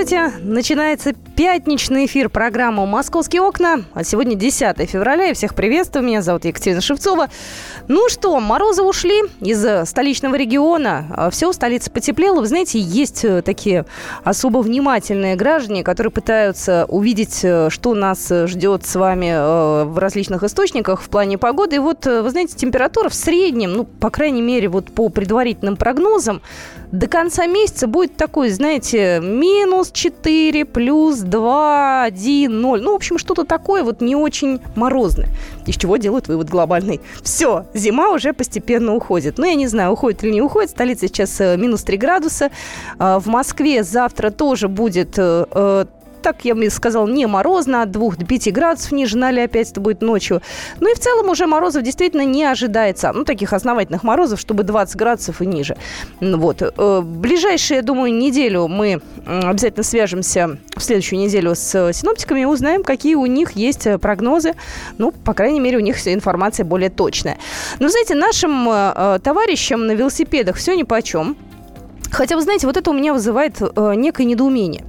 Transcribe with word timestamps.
Здравствуйте! 0.00 0.32
Начинается 0.44 1.12
пятничный 1.12 2.06
эфир 2.06 2.28
программы 2.28 2.86
«Московские 2.86 3.42
окна». 3.42 3.82
А 3.94 4.04
сегодня 4.04 4.36
10 4.36 4.88
февраля. 4.88 5.24
Я 5.24 5.34
всех 5.34 5.56
приветствую. 5.56 6.04
Меня 6.04 6.22
зовут 6.22 6.44
Екатерина 6.44 6.80
Шевцова. 6.80 7.28
Ну 7.88 8.08
что, 8.08 8.38
морозы 8.38 8.84
ушли 8.84 9.22
из 9.40 9.88
столичного 9.88 10.36
региона. 10.36 11.06
А 11.10 11.30
Все 11.30 11.48
у 11.48 11.52
столицы 11.52 11.90
потеплело. 11.90 12.40
Вы 12.40 12.46
знаете, 12.46 12.78
есть 12.78 13.24
э, 13.24 13.42
такие 13.42 13.86
особо 14.22 14.58
внимательные 14.58 15.34
граждане, 15.34 15.82
которые 15.82 16.12
пытаются 16.12 16.86
увидеть, 16.88 17.40
э, 17.42 17.68
что 17.68 17.94
нас 17.94 18.28
ждет 18.30 18.86
с 18.86 18.94
вами 18.94 19.32
э, 19.32 19.84
в 19.84 19.98
различных 19.98 20.44
источниках 20.44 21.02
в 21.02 21.08
плане 21.08 21.38
погоды. 21.38 21.76
И 21.76 21.80
вот, 21.80 22.06
вы 22.06 22.30
знаете, 22.30 22.54
температура 22.56 23.08
в 23.08 23.14
среднем, 23.14 23.72
ну, 23.72 23.84
по 23.84 24.10
крайней 24.10 24.42
мере, 24.42 24.68
вот 24.68 24.92
по 24.92 25.08
предварительным 25.08 25.76
прогнозам, 25.76 26.40
до 26.92 27.06
конца 27.06 27.46
месяца 27.46 27.86
будет 27.86 28.16
такой, 28.16 28.50
знаете, 28.50 29.20
минус 29.22 29.90
4, 29.92 30.64
плюс 30.64 31.18
2, 31.18 32.02
1, 32.04 32.60
0. 32.60 32.82
Ну, 32.82 32.92
в 32.92 32.96
общем, 32.96 33.18
что-то 33.18 33.44
такое 33.44 33.82
вот 33.84 34.00
не 34.00 34.16
очень 34.16 34.60
морозное. 34.76 35.28
Из 35.66 35.76
чего 35.76 35.96
делают 35.98 36.28
вывод 36.28 36.48
глобальный. 36.48 37.00
Все, 37.22 37.66
зима 37.74 38.10
уже 38.10 38.32
постепенно 38.32 38.94
уходит. 38.94 39.38
Ну, 39.38 39.44
я 39.44 39.54
не 39.54 39.66
знаю, 39.66 39.92
уходит 39.92 40.24
или 40.24 40.32
не 40.32 40.42
уходит. 40.42 40.70
Столица 40.70 41.08
сейчас 41.08 41.38
минус 41.40 41.82
3 41.82 41.96
градуса. 41.96 42.50
В 42.98 43.26
Москве 43.26 43.82
завтра 43.82 44.30
тоже 44.30 44.68
будет 44.68 45.18
так 46.22 46.44
я 46.44 46.54
бы 46.54 46.68
сказал, 46.70 47.06
не 47.06 47.26
морозно, 47.26 47.82
от 47.82 47.90
2 47.90 48.16
до 48.16 48.26
5 48.26 48.52
градусов 48.52 48.92
ниже 48.92 49.18
0, 49.18 49.40
опять 49.40 49.70
это 49.70 49.80
будет 49.80 50.02
ночью. 50.02 50.42
Ну 50.80 50.90
и 50.90 50.94
в 50.94 50.98
целом 50.98 51.28
уже 51.28 51.46
морозов 51.46 51.82
действительно 51.82 52.24
не 52.24 52.44
ожидается. 52.44 53.12
Ну, 53.12 53.24
таких 53.24 53.52
основательных 53.52 54.02
морозов, 54.02 54.40
чтобы 54.40 54.62
20 54.62 54.96
градусов 54.96 55.42
и 55.42 55.46
ниже. 55.46 55.76
Вот. 56.20 56.62
Э, 56.62 57.00
ближайшие, 57.02 57.76
я 57.76 57.82
думаю, 57.82 58.12
неделю 58.14 58.68
мы 58.68 59.00
обязательно 59.26 59.84
свяжемся 59.84 60.58
в 60.76 60.82
следующую 60.82 61.20
неделю 61.20 61.54
с 61.54 61.92
синоптиками 61.92 62.40
и 62.40 62.44
узнаем, 62.44 62.82
какие 62.82 63.14
у 63.14 63.26
них 63.26 63.52
есть 63.52 63.86
э, 63.86 63.98
прогнозы. 63.98 64.54
Ну, 64.98 65.12
по 65.12 65.34
крайней 65.34 65.60
мере, 65.60 65.78
у 65.78 65.80
них 65.80 65.96
информация 66.06 66.64
более 66.64 66.90
точная. 66.90 67.38
Но, 67.78 67.88
знаете, 67.88 68.14
нашим 68.14 68.68
э, 68.68 69.18
товарищам 69.22 69.86
на 69.86 69.92
велосипедах 69.92 70.56
все 70.56 70.74
ни 70.74 70.82
по 70.82 71.02
чем. 71.02 71.36
Хотя, 72.10 72.36
вы 72.36 72.42
знаете, 72.42 72.66
вот 72.66 72.76
это 72.76 72.90
у 72.90 72.94
меня 72.94 73.12
вызывает 73.12 73.60
э, 73.60 73.94
некое 73.94 74.24
недоумение. 74.24 74.84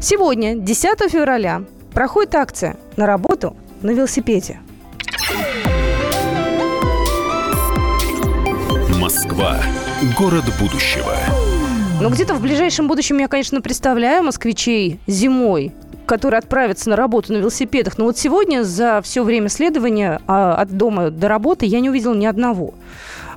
Сегодня, 0.00 0.54
10 0.54 1.10
февраля, 1.10 1.62
проходит 1.92 2.34
акция 2.34 2.76
на 2.96 3.06
работу 3.06 3.56
на 3.82 3.90
велосипеде. 3.90 4.60
Москва. 9.00 9.58
Город 10.18 10.44
будущего. 10.60 11.14
Ну, 12.00 12.10
где-то 12.10 12.34
в 12.34 12.40
ближайшем 12.40 12.88
будущем 12.88 13.18
я, 13.18 13.28
конечно, 13.28 13.60
представляю 13.60 14.24
москвичей 14.24 14.98
зимой, 15.06 15.72
которые 16.06 16.38
отправятся 16.38 16.90
на 16.90 16.96
работу 16.96 17.32
на 17.32 17.38
велосипедах. 17.38 17.98
Но 17.98 18.06
вот 18.06 18.18
сегодня 18.18 18.64
за 18.64 19.00
все 19.02 19.22
время 19.22 19.48
следования 19.48 20.20
а, 20.26 20.56
от 20.56 20.76
дома 20.76 21.10
до 21.10 21.28
работы 21.28 21.66
я 21.66 21.80
не 21.80 21.90
увидела 21.90 22.14
ни 22.14 22.26
одного. 22.26 22.74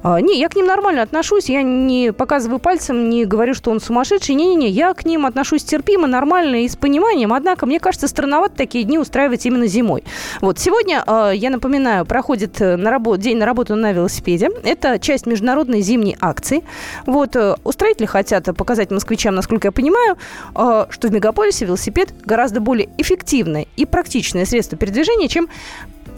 А, 0.04 0.20
не, 0.22 0.40
я 0.40 0.50
к 0.50 0.56
ним 0.56 0.66
нормально 0.66 1.02
отношусь, 1.02 1.50
я 1.50 1.62
не 1.64 2.12
показываю 2.12 2.60
пальцем, 2.60 3.10
не 3.10 3.26
говорю, 3.26 3.54
что 3.54 3.72
он 3.72 3.80
сумасшедший. 3.80 4.36
Не-не-не, 4.36 4.70
я 4.70 4.94
к 4.94 5.06
ним 5.06 5.26
отношусь 5.26 5.64
терпимо, 5.64 6.08
нормально 6.08 6.64
и 6.64 6.68
с 6.68 6.76
пониманием. 6.76 7.34
Однако, 7.34 7.66
мне 7.66 7.80
кажется, 7.80 8.08
странновато 8.08 8.56
такие 8.56 8.84
дни 8.84 8.98
устраивать 8.98 9.46
именно 9.46 9.68
зимой. 9.68 10.04
Вот, 10.42 10.60
сегодня, 10.60 11.04
а, 11.06 11.32
я 11.32 11.50
напоминаю, 11.50 12.06
проходит 12.06 12.62
э, 12.62 12.76
на 12.76 12.92
работу, 12.92 13.22
день 13.22 13.38
на 13.38 13.46
работу 13.46 13.76
на 13.76 13.92
велосипеде. 13.92 14.50
Это 14.64 15.00
часть 15.00 15.26
международной 15.26 15.82
зимней 15.82 16.16
акции. 16.20 16.64
Вот, 17.06 17.36
э, 17.36 17.56
устроители 17.64 18.06
хотят 18.06 18.46
показать 18.56 18.92
москвичам, 18.92 19.36
насколько 19.36 19.68
я 19.68 19.72
понимаю, 19.72 20.18
что 20.54 21.08
в 21.08 21.12
мегаполисе 21.12 21.66
велосипед 21.66 22.14
гораздо 22.24 22.62
более 22.62 22.90
эффективное 22.98 23.68
и 23.76 23.86
практичное 23.86 24.46
средство 24.46 24.78
передвижения, 24.78 25.28
чем 25.28 25.50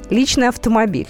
личный 0.10 0.48
автомобиль. 0.48 1.08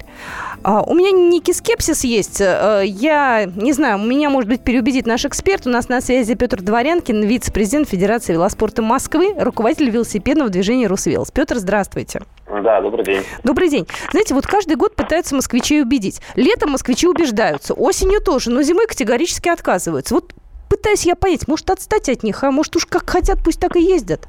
А, 0.63 0.81
у 0.81 0.93
меня 0.93 1.11
некий 1.11 1.53
скепсис 1.53 2.03
есть. 2.03 2.41
Э, 2.41 2.83
я 2.85 3.45
не 3.45 3.71
знаю, 3.71 3.97
меня, 3.99 4.29
может 4.29 4.49
быть, 4.49 4.61
переубедит 4.61 5.05
наш 5.05 5.25
эксперт. 5.25 5.65
У 5.65 5.69
нас 5.69 5.87
на 5.87 6.01
связи 6.01 6.35
Петр 6.35 6.61
Дворянкин, 6.61 7.23
вице-президент 7.23 7.87
Федерации 7.87 8.33
велоспорта 8.33 8.81
Москвы, 8.81 9.33
руководитель 9.37 9.89
велосипедного 9.89 10.49
движения 10.49 10.87
«Русвелс». 10.87 11.31
Петр, 11.31 11.57
здравствуйте. 11.57 12.21
Да, 12.47 12.81
добрый 12.81 13.05
день. 13.05 13.23
Добрый 13.43 13.69
день. 13.69 13.87
Знаете, 14.11 14.33
вот 14.33 14.47
каждый 14.47 14.75
год 14.75 14.95
пытаются 14.95 15.35
москвичей 15.35 15.81
убедить. 15.81 16.19
Летом 16.35 16.71
москвичи 16.71 17.07
убеждаются, 17.07 17.73
осенью 17.73 18.21
тоже, 18.21 18.49
но 18.49 18.61
зимой 18.63 18.87
категорически 18.87 19.49
отказываются. 19.49 20.15
Вот 20.15 20.33
пытаюсь 20.69 21.05
я 21.05 21.15
понять, 21.15 21.47
может, 21.47 21.69
отстать 21.69 22.09
от 22.09 22.23
них, 22.23 22.43
а 22.43 22.51
может 22.51 22.75
уж 22.75 22.85
как 22.85 23.09
хотят, 23.09 23.39
пусть 23.43 23.59
так 23.59 23.75
и 23.75 23.81
ездят. 23.81 24.27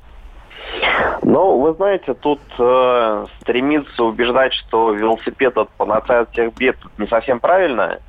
Ну, 1.23 1.59
вы 1.59 1.75
знаете, 1.75 2.15
тут 2.15 2.41
э, 2.59 3.27
стремиться 3.41 4.05
убеждать, 4.05 4.53
что 4.55 4.93
велосипед 4.93 5.57
от 5.57 5.69
панацея 5.71 6.21
от 6.21 6.31
всех 6.33 6.55
бед 6.55 6.77
не 6.99 7.07
совсем 7.07 7.41
правильно. 7.41 8.01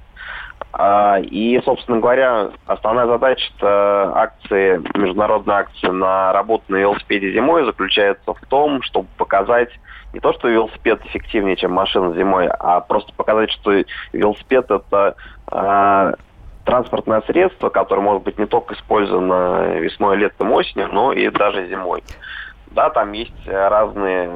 А, 0.74 1.20
и, 1.20 1.60
собственно 1.66 2.00
говоря, 2.00 2.52
основная 2.66 3.06
задача 3.08 3.52
акции, 4.16 4.82
международной 4.98 5.56
акции 5.56 5.88
на 5.88 6.32
работу 6.32 6.64
на 6.70 6.78
велосипеде 6.78 7.34
зимой 7.34 7.66
заключается 7.66 8.34
в 8.34 8.40
том, 8.48 8.82
чтобы 8.82 9.08
показать 9.18 9.70
не 10.14 10.20
то, 10.20 10.34
что 10.34 10.48
велосипед 10.48 11.02
эффективнее, 11.06 11.56
чем 11.58 11.74
машина 11.74 12.14
зимой, 12.16 12.48
а 12.48 12.80
просто 12.82 13.14
показать, 13.14 13.52
что 13.52 13.72
велосипед 14.14 14.72
это 14.72 15.16
э, 15.52 16.14
транспортное 16.66 17.22
средство, 17.22 17.70
которое 17.70 18.02
может 18.02 18.24
быть 18.24 18.38
не 18.38 18.46
только 18.46 18.76
использовано 18.76 19.78
весной, 19.78 20.18
летом, 20.18 20.52
осенью, 20.52 20.90
но 20.92 21.12
и 21.12 21.30
даже 21.30 21.68
зимой. 21.68 22.04
Да, 22.72 22.90
там 22.90 23.12
есть 23.12 23.34
разные, 23.46 24.32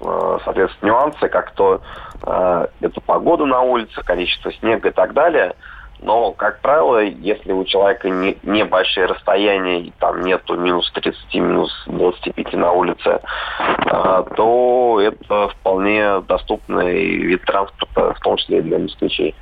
э, 0.00 0.38
соответственно, 0.44 0.90
нюансы, 0.90 1.28
как 1.28 1.52
то 1.54 1.82
э, 2.24 2.66
это 2.80 3.00
погода 3.00 3.44
на 3.44 3.60
улице, 3.62 4.02
количество 4.04 4.52
снега 4.52 4.88
и 4.90 4.92
так 4.92 5.12
далее. 5.14 5.54
Но, 6.00 6.32
как 6.32 6.60
правило, 6.60 7.02
если 7.02 7.52
у 7.52 7.64
человека 7.64 8.08
не, 8.10 8.36
небольшие 8.42 9.06
расстояния, 9.06 9.80
и 9.80 9.92
там 9.98 10.22
нету 10.22 10.56
минус 10.56 10.90
30, 10.92 11.34
минус 11.34 11.72
25 11.86 12.52
на 12.54 12.72
улице, 12.72 13.20
э, 13.60 14.24
то 14.36 15.00
это 15.00 15.48
вполне 15.48 16.20
доступный 16.20 17.16
вид 17.16 17.42
транспорта, 17.44 18.14
в 18.14 18.20
том 18.20 18.36
числе 18.36 18.58
и 18.58 18.62
для 18.62 18.78
москвичей. 18.78 19.34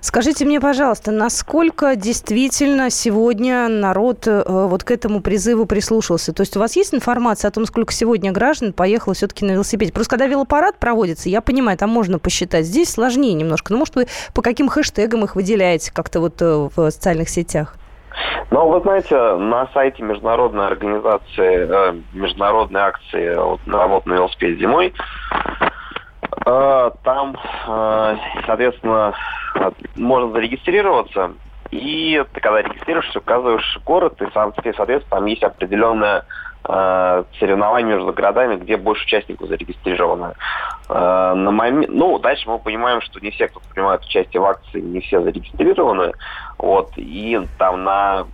Скажите 0.00 0.44
мне, 0.44 0.60
пожалуйста, 0.60 1.10
насколько 1.10 1.96
действительно 1.96 2.90
сегодня 2.90 3.68
народ 3.68 4.26
э, 4.26 4.42
вот 4.46 4.84
к 4.84 4.90
этому 4.90 5.20
призыву 5.20 5.66
прислушался? 5.66 6.32
То 6.32 6.42
есть 6.42 6.56
у 6.56 6.60
вас 6.60 6.76
есть 6.76 6.94
информация 6.94 7.48
о 7.48 7.52
том, 7.52 7.66
сколько 7.66 7.92
сегодня 7.92 8.32
граждан 8.32 8.72
поехало 8.72 9.14
все-таки 9.14 9.44
на 9.44 9.52
велосипеде? 9.52 9.92
Просто 9.92 10.10
когда 10.10 10.26
велопарад 10.26 10.78
проводится, 10.78 11.28
я 11.28 11.40
понимаю, 11.40 11.76
там 11.76 11.90
можно 11.90 12.18
посчитать. 12.18 12.64
Здесь 12.64 12.90
сложнее 12.90 13.34
немножко. 13.34 13.72
Ну, 13.72 13.78
может, 13.78 13.94
вы 13.96 14.06
по 14.34 14.42
каким 14.42 14.68
хэштегам 14.68 15.24
их 15.24 15.36
выделяете 15.36 15.92
как-то 15.98 16.20
вот 16.20 16.40
э, 16.40 16.68
в 16.76 16.90
социальных 16.92 17.28
сетях? 17.28 17.74
Ну, 18.52 18.68
вы 18.68 18.80
знаете, 18.82 19.16
на 19.34 19.66
сайте 19.74 20.00
международной 20.04 20.68
организации, 20.68 21.66
э, 21.68 21.94
международной 22.12 22.82
акции 22.82 23.34
вот, 23.34 23.66
на 23.66 23.78
работу 23.78 24.08
на 24.08 24.14
велосипеде 24.14 24.60
зимой, 24.60 24.94
э, 26.46 26.90
там, 27.02 27.36
соответственно, 28.46 29.12
можно 29.96 30.30
зарегистрироваться, 30.30 31.32
и 31.72 32.24
ты 32.32 32.40
когда 32.40 32.62
регистрируешься, 32.62 33.18
указываешь 33.18 33.80
город, 33.84 34.22
и, 34.22 34.26
соответственно, 34.32 35.00
там 35.10 35.26
есть 35.26 35.42
определенное 35.42 36.24
э, 36.64 37.24
соревнование 37.38 37.96
между 37.96 38.12
городами, 38.12 38.56
где 38.56 38.76
больше 38.76 39.04
участников 39.04 39.48
зарегистрировано. 39.48 40.34
Э, 40.88 41.34
на 41.34 41.50
момент, 41.50 41.88
ну, 41.90 42.18
дальше 42.18 42.48
мы 42.48 42.58
понимаем, 42.58 43.00
что 43.02 43.20
не 43.20 43.30
все, 43.30 43.48
кто 43.48 43.60
принимает 43.72 44.02
участие 44.04 44.40
в 44.40 44.44
акции, 44.44 44.80
не 44.80 45.00
все 45.00 45.22
зарегистрированы. 45.22 46.12
Вот, 46.58 46.92
и 46.96 47.40
там 47.58 47.84
на 47.84 48.26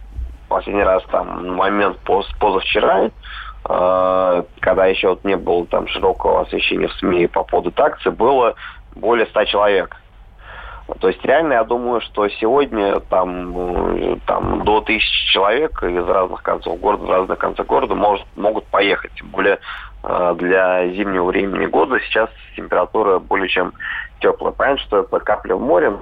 последний 0.48 0.82
раз 0.82 1.02
там 1.10 1.54
момент 1.56 1.98
поз, 2.00 2.26
позавчера, 2.38 3.10
э, 3.68 4.42
когда 4.60 4.86
еще 4.86 5.10
вот 5.10 5.24
не 5.24 5.36
было 5.36 5.66
там 5.66 5.88
широкого 5.88 6.42
освещения 6.42 6.88
в 6.88 6.94
СМИ 6.94 7.26
по 7.28 7.44
поводу 7.44 7.72
акции, 7.82 8.10
было 8.10 8.54
более 8.94 9.26
100 9.26 9.44
человек. 9.44 9.96
То 11.00 11.08
есть 11.08 11.24
реально 11.24 11.54
я 11.54 11.64
думаю, 11.64 12.00
что 12.02 12.28
сегодня 12.28 13.00
там, 13.00 13.96
э, 13.96 14.16
там 14.26 14.64
до 14.64 14.82
тысячи 14.82 15.32
человек 15.32 15.82
из 15.82 16.06
разных 16.06 16.42
концов 16.42 16.78
города, 16.78 17.04
в 17.04 17.10
разных 17.10 17.38
концах 17.38 17.66
города 17.66 17.94
может, 17.94 18.26
могут 18.36 18.66
поехать. 18.66 19.10
Тем 19.14 19.28
более 19.28 19.58
для 20.34 20.88
зимнего 20.88 21.24
времени 21.24 21.66
года 21.66 21.98
сейчас 22.00 22.30
температура 22.56 23.18
более 23.18 23.48
чем 23.48 23.72
теплая. 24.20 24.52
Понятно, 24.52 24.82
что 24.84 24.98
это 25.00 25.18
капля 25.20 25.54
в 25.56 25.60
море. 25.60 25.92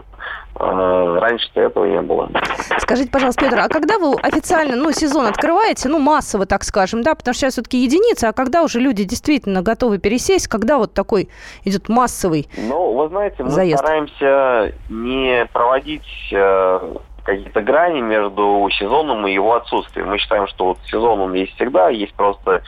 Э, 0.58 1.18
раньше-то 1.20 1.60
этого 1.60 1.86
не 1.86 2.00
было. 2.02 2.30
Скажите, 2.78 3.10
пожалуйста, 3.10 3.44
Петр, 3.44 3.58
а 3.58 3.68
когда 3.68 3.98
вы 3.98 4.14
официально, 4.20 4.76
ну, 4.76 4.92
сезон 4.92 5.26
открываете, 5.26 5.88
ну, 5.88 5.98
массово, 5.98 6.46
так 6.46 6.62
скажем, 6.62 7.02
да, 7.02 7.14
потому 7.14 7.32
что 7.32 7.40
сейчас 7.40 7.54
все-таки 7.54 7.78
единица, 7.78 8.28
а 8.28 8.32
когда 8.32 8.62
уже 8.62 8.78
люди 8.78 9.04
действительно 9.04 9.62
готовы 9.62 9.98
пересесть, 9.98 10.48
когда 10.48 10.78
вот 10.78 10.92
такой 10.94 11.30
идет 11.64 11.88
массовый 11.88 12.48
Ну, 12.56 12.92
вы 12.92 13.08
знаете, 13.08 13.42
мы 13.42 13.50
заезд? 13.50 13.78
стараемся 13.78 14.74
не 14.90 15.46
проводить 15.52 16.06
э, 16.32 16.94
какие-то 17.24 17.62
грани 17.62 18.00
между 18.00 18.68
сезоном 18.78 19.26
и 19.26 19.32
его 19.32 19.54
отсутствием. 19.54 20.10
Мы 20.10 20.18
считаем, 20.18 20.46
что 20.48 20.66
вот 20.66 20.78
сезон 20.86 21.20
он 21.20 21.32
есть 21.32 21.54
всегда, 21.54 21.88
есть 21.88 22.14
просто 22.14 22.62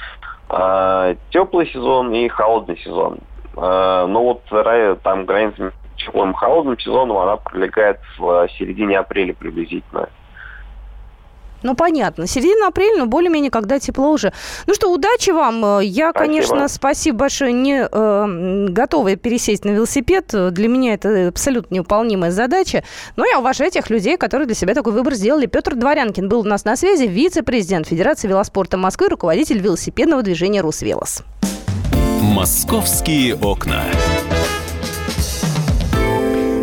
теплый 1.30 1.66
сезон 1.68 2.12
и 2.12 2.28
холодный 2.28 2.78
сезон. 2.78 3.18
Э, 3.56 4.06
но 4.08 4.22
вот 4.22 4.42
ра- 4.50 4.96
там 5.02 5.24
граница 5.24 5.72
теплым 5.96 6.34
холодным 6.34 6.78
сезоном, 6.78 7.18
она 7.18 7.36
пролегает 7.36 8.00
в 8.18 8.48
середине 8.58 8.98
апреля 8.98 9.32
приблизительно. 9.34 10.08
Ну, 11.64 11.74
понятно. 11.74 12.26
Середина 12.26 12.68
апреля, 12.68 12.98
но 12.98 13.06
более-менее, 13.06 13.50
когда 13.50 13.78
тепло 13.78 14.10
уже. 14.10 14.34
Ну 14.66 14.74
что, 14.74 14.92
удачи 14.92 15.30
вам. 15.30 15.64
Э, 15.64 15.80
Я, 15.82 16.10
Спасибо. 16.10 16.12
конечно, 16.12 16.68
спасибо 16.68 17.18
большое, 17.18 17.52
не 17.54 17.88
э, 17.90 18.66
готова 18.68 19.16
пересесть 19.16 19.64
на 19.64 19.70
велосипед. 19.70 20.26
Для 20.52 20.68
меня 20.68 20.92
это 20.92 21.28
абсолютно 21.28 21.76
невыполнимая 21.76 22.30
задача. 22.30 22.84
Но 23.16 23.24
я 23.24 23.38
уважаю 23.38 23.70
тех 23.70 23.88
людей, 23.88 24.18
которые 24.18 24.46
для 24.46 24.54
себя 24.54 24.74
такой 24.74 24.92
выбор 24.92 25.14
сделали. 25.14 25.46
Петр 25.46 25.74
Дворянкин 25.74 26.28
был 26.28 26.40
у 26.40 26.44
нас 26.44 26.66
на 26.66 26.76
связи, 26.76 27.04
вице-президент 27.04 27.88
Федерации 27.88 28.28
велоспорта 28.28 28.76
Москвы, 28.76 29.08
руководитель 29.08 29.58
велосипедного 29.58 30.22
движения 30.22 30.60
«Русвелос». 30.60 31.22
«Московские 32.20 33.36
окна». 33.36 33.84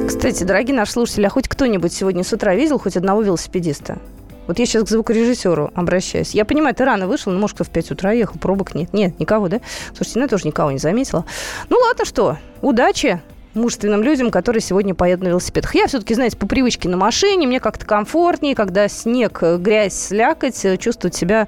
Кстати, 0.07 0.44
дорогие 0.44 0.75
наши 0.75 0.92
слушатели, 0.92 1.25
а 1.25 1.30
хоть 1.30 1.48
кто-нибудь 1.48 1.92
сегодня 1.92 2.24
с 2.24 2.31
утра 2.31 2.53
видел 2.53 2.77
хоть 2.77 2.95
одного 2.98 3.24
велосипедиста? 3.24 3.98
Вот 4.47 4.59
я 4.59 4.65
сейчас 4.65 4.83
к 4.83 4.89
звукорежиссеру 4.89 5.71
обращаюсь. 5.75 6.31
Я 6.31 6.45
понимаю, 6.45 6.75
ты 6.75 6.83
рано 6.83 7.07
вышел, 7.07 7.31
но, 7.31 7.39
может, 7.39 7.55
кто 7.55 7.63
в 7.63 7.69
5 7.69 7.91
утра 7.91 8.11
ехал, 8.11 8.39
пробок 8.39 8.75
нет. 8.75 8.93
Нет, 8.93 9.19
никого, 9.19 9.47
да? 9.47 9.61
Слушайте, 9.95 10.19
ну 10.19 10.25
я 10.25 10.29
тоже 10.29 10.47
никого 10.47 10.71
не 10.71 10.79
заметила. 10.79 11.25
Ну 11.69 11.77
ладно, 11.77 12.05
что, 12.05 12.38
удачи 12.61 13.21
мужественным 13.53 14.01
людям, 14.03 14.31
которые 14.31 14.61
сегодня 14.61 14.95
поедут 14.95 15.25
на 15.25 15.29
велосипедах. 15.29 15.75
Я 15.75 15.88
все-таки, 15.88 16.13
знаете, 16.13 16.38
по 16.38 16.47
привычке 16.47 16.89
на 16.89 16.97
машине, 16.97 17.47
мне 17.47 17.59
как-то 17.59 17.85
комфортнее, 17.85 18.55
когда 18.55 18.88
снег, 18.88 19.39
э, 19.41 19.57
грязь, 19.57 19.93
слякоть, 19.93 20.63
э, 20.65 20.77
чувствовать 20.77 21.15
себя 21.15 21.47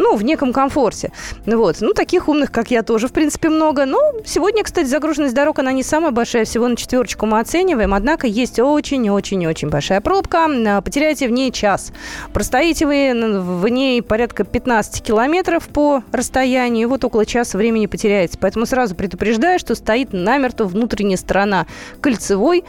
ну, 0.00 0.16
в 0.16 0.24
неком 0.24 0.52
комфорте. 0.52 1.12
Вот. 1.46 1.76
Ну, 1.80 1.92
таких 1.92 2.28
умных, 2.28 2.50
как 2.50 2.70
я, 2.70 2.82
тоже, 2.82 3.06
в 3.06 3.12
принципе, 3.12 3.50
много. 3.50 3.84
Но 3.84 3.98
сегодня, 4.24 4.64
кстати, 4.64 4.86
загруженность 4.86 5.34
дорог, 5.34 5.58
она 5.58 5.72
не 5.72 5.82
самая 5.82 6.10
большая, 6.10 6.46
всего 6.46 6.66
на 6.68 6.76
четверочку 6.76 7.26
мы 7.26 7.38
оцениваем. 7.38 7.92
Однако 7.92 8.26
есть 8.26 8.58
очень-очень-очень 8.58 9.68
большая 9.68 10.00
пробка. 10.00 10.46
А, 10.48 10.80
Потеряете 10.80 11.28
в 11.28 11.30
ней 11.30 11.52
час. 11.52 11.92
Простоите 12.32 12.86
вы 12.86 13.12
в 13.40 13.68
ней 13.68 14.00
порядка 14.02 14.44
15 14.44 15.02
километров 15.02 15.68
по 15.68 16.02
расстоянию, 16.12 16.88
вот 16.88 17.04
около 17.04 17.26
часа 17.26 17.58
времени 17.58 17.86
потеряете. 17.86 18.38
Поэтому 18.40 18.64
сразу 18.64 18.94
предупреждаю, 18.94 19.58
что 19.58 19.74
стоит 19.74 20.12
намертво 20.12 20.64
внутренняя 20.64 21.18
сторона 21.18 21.66
кольцевой 22.00 22.64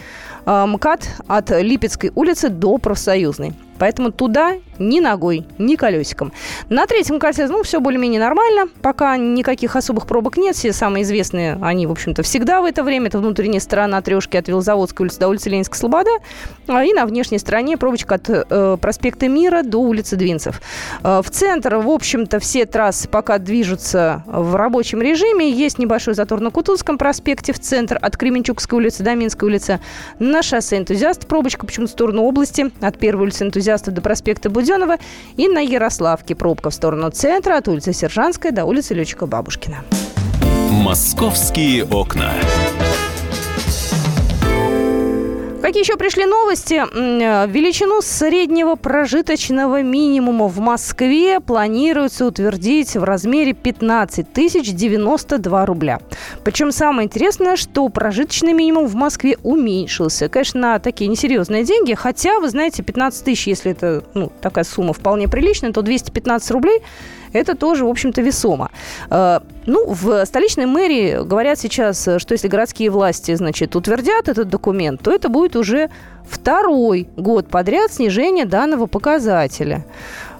э, 0.45 0.65
МКАД 0.65 1.07
от 1.27 1.49
Липецкой 1.61 2.11
улицы 2.13 2.49
до 2.49 2.77
Профсоюзной. 2.77 3.53
Поэтому 3.81 4.11
туда 4.11 4.57
ни 4.89 4.99
ногой, 4.99 5.45
ни 5.57 5.75
колесиком. 5.75 6.31
На 6.69 6.85
третьем 6.87 7.19
кольце, 7.19 7.47
ну, 7.47 7.63
все 7.63 7.79
более-менее 7.79 8.19
нормально. 8.19 8.67
Пока 8.81 9.17
никаких 9.17 9.75
особых 9.75 10.07
пробок 10.07 10.37
нет. 10.37 10.55
Все 10.55 10.73
самые 10.73 11.03
известные, 11.03 11.57
они, 11.61 11.87
в 11.87 11.91
общем-то, 11.91 12.23
всегда 12.23 12.61
в 12.61 12.65
это 12.65 12.83
время. 12.83 13.07
Это 13.07 13.19
внутренняя 13.19 13.59
сторона 13.59 14.01
трешки 14.01 14.37
от 14.37 14.47
Велозаводской 14.47 15.05
улицы 15.05 15.19
до 15.19 15.27
улицы 15.27 15.49
Ленинской 15.49 15.77
Слобода. 15.77 16.11
А 16.67 16.83
И 16.83 16.93
на 16.93 17.05
внешней 17.05 17.39
стороне 17.39 17.77
пробочка 17.77 18.15
от 18.15 18.29
э, 18.29 18.77
проспекта 18.79 19.27
Мира 19.27 19.63
до 19.63 19.79
улицы 19.79 20.15
Двинцев. 20.15 20.61
Э, 21.03 21.21
в 21.23 21.29
центр, 21.29 21.75
в 21.75 21.89
общем-то, 21.89 22.39
все 22.39 22.65
трассы 22.65 23.07
пока 23.07 23.37
движутся 23.37 24.23
в 24.25 24.55
рабочем 24.55 25.01
режиме. 25.01 25.49
Есть 25.49 25.79
небольшой 25.79 26.13
затор 26.13 26.39
на 26.39 26.51
Кутузском 26.51 26.97
проспекте 26.97 27.53
в 27.53 27.59
центр 27.59 27.97
от 28.01 28.17
Кременчугской 28.17 28.77
улицы 28.77 29.03
до 29.03 29.15
Минской 29.15 29.49
улицы. 29.49 29.79
На 30.19 30.41
шоссе 30.41 30.77
«Энтузиаст» 30.77 31.27
пробочка 31.27 31.65
почему-то 31.65 31.89
в 31.89 31.93
сторону 31.93 32.23
области 32.23 32.71
от 32.81 32.97
первой 32.97 33.23
улицы 33.23 33.43
«Энтузиаста» 33.43 33.91
до 33.91 34.01
проспекта 34.01 34.49
Буденова. 34.71 34.97
И 35.37 35.47
на 35.47 35.59
Ярославке 35.59 36.35
пробка 36.35 36.69
в 36.69 36.73
сторону 36.73 37.09
центра 37.09 37.57
от 37.57 37.67
улицы 37.67 37.93
Сержанская 37.93 38.51
до 38.51 38.65
улицы 38.65 38.93
Летчика 38.93 39.25
Бабушкина. 39.25 39.83
«Московские 40.69 41.85
окна». 41.85 42.31
Какие 45.71 45.83
еще 45.85 45.95
пришли 45.95 46.25
новости? 46.25 46.73
Э, 46.73 47.47
Величину 47.47 48.01
среднего 48.01 48.75
прожиточного 48.75 49.81
минимума 49.81 50.49
в 50.49 50.59
Москве 50.59 51.39
планируется 51.39 52.25
утвердить 52.25 52.97
в 52.97 53.05
размере 53.05 53.53
15 53.53 54.33
тысяч 54.33 54.73
92 54.73 55.65
рубля. 55.65 56.01
Причем 56.43 56.73
самое 56.73 57.05
интересное, 57.05 57.55
что 57.55 57.87
прожиточный 57.87 58.51
минимум 58.51 58.87
в 58.87 58.95
Москве 58.95 59.37
уменьшился. 59.43 60.27
Конечно, 60.27 60.59
на 60.59 60.79
такие 60.79 61.09
несерьезные 61.09 61.63
деньги. 61.63 61.93
Хотя, 61.93 62.41
вы 62.41 62.49
знаете, 62.49 62.83
15 62.83 63.23
тысяч, 63.23 63.47
если 63.47 63.71
это 63.71 64.03
ну, 64.13 64.29
такая 64.41 64.65
сумма 64.65 64.91
вполне 64.91 65.29
приличная, 65.29 65.71
то 65.71 65.81
215 65.81 66.51
рублей 66.51 66.81
это 67.33 67.55
тоже, 67.55 67.85
в 67.85 67.89
общем-то, 67.89 68.21
весомо. 68.21 68.69
Э, 69.09 69.39
Ну, 69.67 69.85
в 69.93 70.25
столичной 70.25 70.65
мэрии 70.65 71.23
говорят 71.23 71.59
сейчас, 71.59 72.07
э, 72.07 72.19
что 72.19 72.33
если 72.33 72.47
городские 72.47 72.89
власти, 72.89 73.35
значит, 73.35 73.75
утвердят 73.75 74.27
этот 74.27 74.49
документ, 74.49 75.01
то 75.03 75.11
это 75.11 75.29
будет 75.29 75.55
уже 75.55 75.89
второй 76.27 77.07
год 77.15 77.47
подряд 77.47 77.93
снижение 77.93 78.45
данного 78.45 78.87
показателя. 78.87 79.85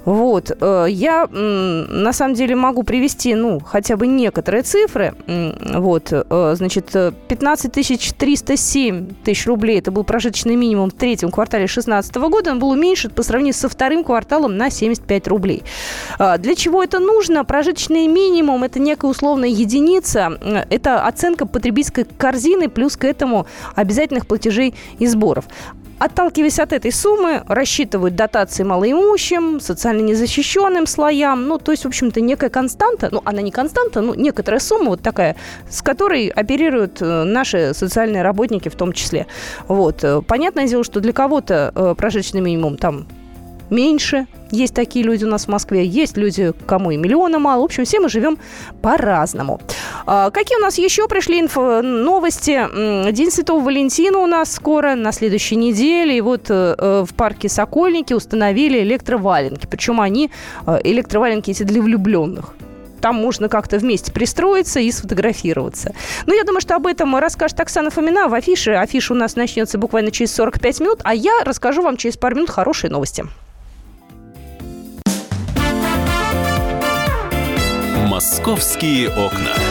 Вот. 0.06 0.52
э, 0.60 0.86
Я, 0.90 1.28
на 1.28 2.14
самом 2.14 2.34
деле, 2.34 2.56
могу 2.56 2.84
привести, 2.84 3.36
ну, 3.36 3.60
хотя 3.60 3.98
бы 3.98 4.08
некоторые 4.08 4.64
цифры. 4.64 5.14
Вот. 5.28 6.10
э, 6.12 6.54
Значит, 6.56 6.96
э, 6.96 7.12
15 7.28 7.72
тысяч 7.72 8.14
307 8.14 9.14
тысяч 9.24 9.46
рублей. 9.48 9.80
Это 9.80 9.92
был 9.92 10.04
прожиточный 10.04 10.56
минимум 10.56 10.90
в 10.90 10.94
третьем 10.94 11.32
квартале 11.32 11.66
2016 11.66 12.16
года. 12.30 12.52
Он 12.52 12.60
был 12.60 12.70
уменьшен 12.70 13.12
по 13.12 13.24
сравнению 13.24 13.54
со 13.54 13.70
вторым 13.70 14.04
кварталом 14.04 14.58
на 14.58 14.70
75 14.70 15.28
рублей. 15.28 15.64
А, 16.20 16.38
Для 16.38 16.56
чего 16.56 16.84
это 16.84 17.00
нужно? 17.00 17.46
Прожиточный 17.46 18.08
минимум– 18.08 18.64
это 18.66 18.80
некая 18.80 19.08
условная 19.12 19.50
единица. 19.50 20.38
Э, 20.42 20.66
Это 20.70 21.06
оценка 21.06 21.46
потребительской 21.46 22.06
корзины, 22.06 22.70
плюс 22.70 22.98
к 22.98 23.04
этому 23.06 23.46
обязательных 23.76 24.26
платежей 24.28 24.74
и 25.00 25.08
сборов. 25.08 25.46
Отталкиваясь 26.02 26.58
от 26.58 26.74
этой 26.74 26.92
суммы, 26.92 27.44
рассчитывают 27.48 28.16
дотации 28.16 28.64
малоимущим, 28.64 29.60
социально 29.60 30.02
незащищенным 30.02 30.88
слоям. 30.88 31.48
Ну, 31.48 31.60
то 31.60 31.72
есть, 31.72 31.84
в 31.84 31.88
общем-то, 31.88 32.22
некая 32.22 32.50
константа, 32.50 33.10
ну, 33.12 33.22
она 33.24 33.44
не 33.44 33.52
константа, 33.52 34.02
ну, 34.02 34.16
некоторая 34.16 34.60
сумма 34.60 34.90
вот 34.90 35.04
такая, 35.04 35.36
с 35.70 35.84
которой 35.84 36.30
оперируют 36.30 37.04
э, 37.04 37.24
наши 37.24 37.76
социальные 37.76 38.24
работники 38.24 38.68
в 38.68 38.76
том 38.76 38.94
числе. 38.94 39.28
Вот. 39.68 40.04
Понятное 40.26 40.68
дело, 40.68 40.84
что 40.84 41.02
для 41.02 41.14
кого-то 41.14 41.72
э, 41.76 41.94
прожиточный 41.96 42.42
минимум 42.42 42.78
там 42.78 43.06
меньше. 43.72 44.28
Есть 44.52 44.76
такие 44.76 45.04
люди 45.04 45.24
у 45.24 45.28
нас 45.28 45.46
в 45.46 45.48
Москве, 45.48 45.86
есть 45.86 46.18
люди, 46.18 46.54
кому 46.66 46.92
и 46.92 46.98
миллиона 46.98 47.40
мало. 47.40 47.62
В 47.62 47.66
общем, 47.66 47.86
все 47.86 48.00
мы 48.00 48.10
живем 48.10 48.38
по-разному. 48.82 49.62
А, 50.06 50.30
какие 50.30 50.58
у 50.58 50.62
нас 50.62 50.78
еще 50.78 51.08
пришли 51.08 51.42
инфо- 51.42 51.82
новости? 51.82 53.12
День 53.12 53.32
Святого 53.32 53.64
Валентина 53.64 54.20
у 54.20 54.28
нас 54.28 54.52
скоро, 54.52 54.96
на 54.96 55.12
следующей 55.12 55.56
неделе. 55.56 56.18
И 56.18 56.22
вот 56.22 56.50
э, 56.50 56.76
э, 56.78 57.06
в 57.08 57.14
парке 57.16 57.48
Сокольники 57.48 58.14
установили 58.14 58.82
электроваленки. 58.82 59.68
Причем 59.68 60.02
они, 60.02 60.30
э, 60.68 60.80
электроваленки 60.84 61.52
эти 61.52 61.64
для 61.64 61.82
влюбленных 61.82 62.54
там 63.02 63.16
можно 63.16 63.50
как-то 63.50 63.78
вместе 63.78 64.12
пристроиться 64.12 64.80
и 64.80 64.92
сфотографироваться. 64.92 65.94
Ну, 66.28 66.36
я 66.36 66.44
думаю, 66.44 66.62
что 66.62 66.76
об 66.76 66.88
этом 66.88 67.16
расскажет 67.18 67.60
Оксана 67.60 67.90
Фомина 67.90 68.28
в 68.28 68.34
афише. 68.34 68.74
Афиша 68.74 69.14
у 69.14 69.16
нас 69.16 69.36
начнется 69.36 69.78
буквально 69.78 70.12
через 70.12 70.34
45 70.36 70.80
минут, 70.80 71.00
а 71.04 71.14
я 71.14 71.44
расскажу 71.44 71.82
вам 71.82 71.98
через 71.98 72.16
пару 72.16 72.36
минут 72.36 72.52
хорошие 72.52 72.92
новости. 72.92 73.26
«Московские 78.22 79.10
окна». 79.10 79.71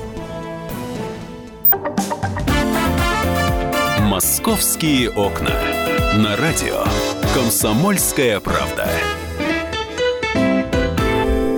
Московские 4.21 5.09
окна. 5.09 5.49
На 6.13 6.37
радио 6.37 6.83
Комсомольская 7.33 8.39
правда. 8.39 8.87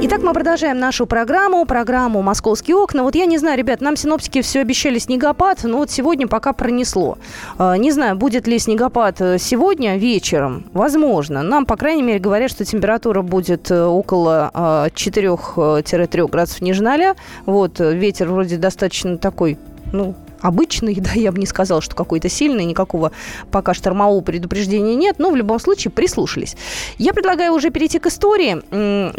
Итак, 0.02 0.24
мы 0.24 0.32
продолжаем 0.32 0.80
нашу 0.80 1.06
программу, 1.06 1.66
программу 1.66 2.22
«Московские 2.22 2.78
окна». 2.78 3.04
Вот 3.04 3.16
я 3.16 3.26
не 3.26 3.38
знаю, 3.38 3.58
ребят, 3.58 3.82
нам 3.82 3.98
синоптики 3.98 4.42
все 4.42 4.62
обещали 4.62 4.98
снегопад, 4.98 5.66
но 5.66 5.80
вот 5.80 5.92
сегодня 5.92 6.26
пока 6.26 6.54
пронесло. 6.54 7.18
А, 7.58 7.76
не 7.76 7.92
знаю, 7.92 8.16
будет 8.16 8.48
ли 8.48 8.58
снегопад 8.58 9.20
э, 9.20 9.38
сегодня 9.40 9.98
вечером. 9.98 10.64
Возможно. 10.72 11.44
Нам, 11.44 11.66
по 11.66 11.76
крайней 11.76 12.04
мере, 12.04 12.20
говорят, 12.20 12.50
что 12.50 12.64
температура 12.64 13.22
будет 13.24 13.72
э, 13.72 13.84
около 13.84 14.90
4-3 14.96 16.08
э, 16.14 16.28
градусов 16.28 16.62
ниже 16.62 16.82
0. 16.82 17.14
Вот, 17.46 17.82
ветер 17.82 18.30
вроде 18.30 18.56
достаточно 18.56 19.18
такой, 19.18 19.58
ну, 19.92 20.16
обычный, 20.44 20.96
да, 21.00 21.12
я 21.14 21.32
бы 21.32 21.40
не 21.40 21.48
сказала, 21.48 21.82
что 21.82 21.96
какой-то 21.96 22.30
сильный, 22.30 22.66
никакого 22.66 23.12
пока 23.52 23.74
штормового 23.74 24.22
предупреждения 24.22 24.96
нет, 24.96 25.16
но 25.18 25.32
в 25.32 25.36
любом 25.36 25.60
случае 25.60 25.92
прислушались. 25.92 26.56
Я 26.98 27.14
предлагаю 27.14 27.54
уже 27.54 27.72
перейти 27.72 27.98
к 27.98 28.08
истории. 28.08 28.62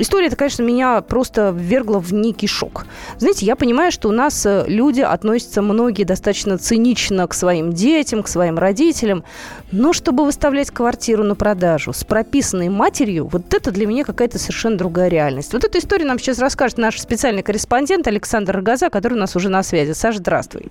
История, 0.00 0.28
это, 0.28 0.37
конечно, 0.37 0.62
меня 0.62 1.00
просто 1.00 1.52
ввергла 1.57 1.99
в 1.99 2.12
некий 2.12 2.47
шок. 2.47 2.87
Знаете, 3.19 3.47
я 3.47 3.57
понимаю, 3.57 3.90
что 3.90 4.09
у 4.09 4.12
нас 4.12 4.45
э, 4.47 4.64
люди 4.66 5.00
относятся 5.00 5.62
многие 5.62 6.04
достаточно 6.04 6.59
цинично 6.59 7.26
к 7.26 7.35
своим 7.35 7.73
детям, 7.73 8.23
к 8.23 8.28
своим 8.28 8.59
родителям, 8.59 9.25
но 9.73 9.93
чтобы 9.93 10.25
выставлять 10.25 10.71
квартиру 10.71 11.25
на 11.25 11.35
продажу 11.35 11.93
с 11.93 12.04
прописанной 12.04 12.69
матерью, 12.69 13.26
вот 13.26 13.54
это 13.54 13.71
для 13.71 13.87
меня 13.87 14.04
какая-то 14.04 14.38
совершенно 14.38 14.76
другая 14.76 15.09
реальность. 15.09 15.52
Вот 15.52 15.64
эту 15.64 15.78
историю 15.78 16.07
нам 16.09 16.19
сейчас 16.19 16.38
расскажет 16.38 16.78
наш 16.78 17.00
специальный 17.00 17.43
корреспондент 17.43 18.07
Александр 18.07 18.57
Рогоза, 18.57 18.90
который 18.90 19.14
у 19.14 19.21
нас 19.21 19.37
уже 19.37 19.49
на 19.49 19.62
связи. 19.62 19.93
Саша, 19.93 20.19
здравствуй. 20.19 20.66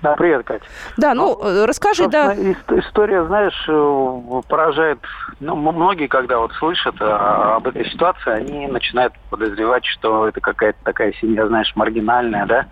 Да, 0.00 0.14
привет, 0.14 0.44
Катя. 0.44 0.64
Да, 0.96 1.14
ну, 1.14 1.38
ну 1.40 1.48
э, 1.48 1.64
расскажи, 1.64 2.08
да. 2.08 2.34
История, 2.34 3.24
знаешь, 3.24 3.64
э, 3.68 4.40
поражает, 4.48 4.98
ну, 5.40 5.54
многие, 5.56 6.06
когда 6.06 6.38
вот 6.38 6.52
слышат 6.54 6.94
а, 7.00 7.56
об 7.56 7.68
этой 7.68 7.88
ситуации, 7.90 8.30
они 8.30 8.66
начинают 8.66 9.12
подозревать, 9.30 9.84
что 9.84 10.28
это 10.28 10.40
какая-то 10.40 10.78
такая 10.84 11.12
семья, 11.20 11.46
знаешь, 11.46 11.72
маргинальная, 11.74 12.46
да, 12.46 12.66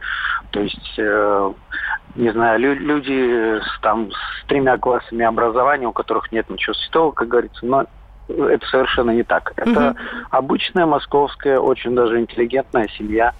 то 0.50 0.60
есть, 0.60 0.94
э, 0.98 1.52
не 2.16 2.30
знаю, 2.32 2.58
люди 2.58 3.60
с, 3.60 3.80
там, 3.80 4.10
с 4.10 4.46
тремя 4.46 4.78
классами 4.78 5.24
образования, 5.24 5.86
у 5.86 5.92
которых 5.92 6.32
нет 6.32 6.48
ничего 6.50 6.74
святого, 6.74 7.12
как 7.12 7.28
говорится, 7.28 7.64
но 7.64 7.86
это 8.28 8.66
совершенно 8.66 9.10
не 9.10 9.22
так. 9.22 9.52
Это 9.56 9.90
угу. 9.90 9.98
обычная 10.30 10.86
московская, 10.86 11.58
очень 11.58 11.94
даже 11.94 12.20
интеллигентная 12.20 12.88
семья. 12.96 13.32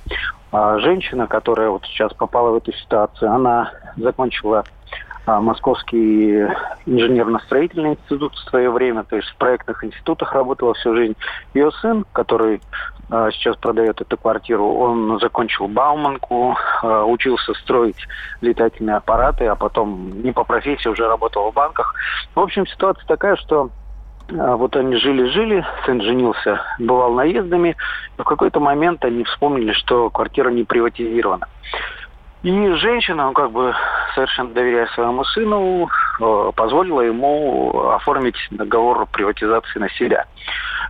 А 0.53 0.79
женщина, 0.79 1.27
которая 1.27 1.71
вот 1.71 1.85
сейчас 1.85 2.13
попала 2.13 2.51
в 2.51 2.57
эту 2.57 2.73
ситуацию, 2.73 3.31
она 3.31 3.73
закончила 3.97 4.65
а, 5.27 5.41
Московский 5.41 6.47
инженерно-строительный 6.87 7.91
институт 7.91 8.35
в 8.35 8.51
свое 8.51 8.71
время, 8.71 9.05
то 9.05 9.17
есть 9.17 9.29
в 9.29 9.37
проектных 9.37 9.85
институтах 9.85 10.33
работала 10.33 10.75
всю 10.75 10.95
жизнь. 10.97 11.17
Ее 11.55 11.71
сын, 11.81 12.05
который 12.13 12.61
а, 13.11 13.31
сейчас 13.31 13.57
продает 13.57 14.01
эту 14.01 14.17
квартиру, 14.17 14.67
он 14.75 15.21
закончил 15.21 15.69
Бауманку, 15.69 16.57
учился 16.83 17.55
строить 17.55 18.09
летательные 18.41 18.97
аппараты, 18.97 19.47
а 19.47 19.55
потом 19.55 20.21
не 20.23 20.33
по 20.33 20.43
профессии 20.43 20.89
уже 20.89 21.07
работал 21.07 21.51
в 21.51 21.55
банках. 21.55 21.95
В 22.35 22.41
общем, 22.41 22.67
ситуация 22.67 23.07
такая, 23.07 23.37
что 23.37 23.71
вот 24.31 24.77
они 24.77 24.97
жили-жили, 24.97 25.65
сын 25.85 26.01
женился, 26.01 26.61
бывал 26.79 27.13
наездами. 27.15 27.77
В 28.17 28.25
какой-то 28.25 28.61
момент 28.61 29.05
они 29.05 29.25
вспомнили, 29.25 29.73
что 29.73 30.11
квартира 30.11 30.51
не 30.51 30.65
приватизирована. 30.65 31.47
И 32.43 32.73
женщина, 32.77 33.27
ну, 33.27 33.33
как 33.33 33.53
бы 33.53 33.75
совершенно 34.15 34.51
доверяя 34.51 34.87
своему 34.89 35.25
сыну, 35.25 35.89
э, 36.21 36.53
позволила 36.57 37.03
ему 37.03 37.91
оформить 37.91 38.37
договор 38.51 39.07
приватизации 39.13 39.79
на 39.79 39.91
себя. 39.91 40.25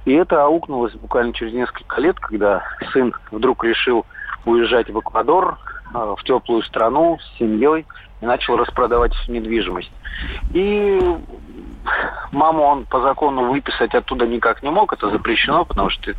И 0.05 0.13
это 0.13 0.45
аукнулось 0.45 0.93
буквально 0.95 1.33
через 1.33 1.53
несколько 1.53 2.01
лет, 2.01 2.21
когда 2.21 2.63
сын 2.93 3.13
вдруг 3.33 3.65
решил 3.65 4.07
уезжать 4.45 4.91
в 4.91 5.01
Эквадор, 5.01 5.59
э, 5.93 6.15
в 6.17 6.23
теплую 6.23 6.63
страну 6.63 7.19
с 7.19 7.39
семьей 7.39 7.85
и 8.21 8.27
начал 8.27 8.57
распродавать 8.57 9.13
недвижимость. 9.27 9.91
И 10.55 11.01
маму 12.33 12.63
он 12.63 12.85
по 12.85 13.01
закону 13.01 13.51
выписать 13.51 13.95
оттуда 13.95 14.27
никак 14.27 14.63
не 14.63 14.71
мог, 14.71 14.93
это 14.93 15.11
запрещено, 15.11 15.65
потому 15.65 15.91
что 15.91 16.13
э, 16.13 16.15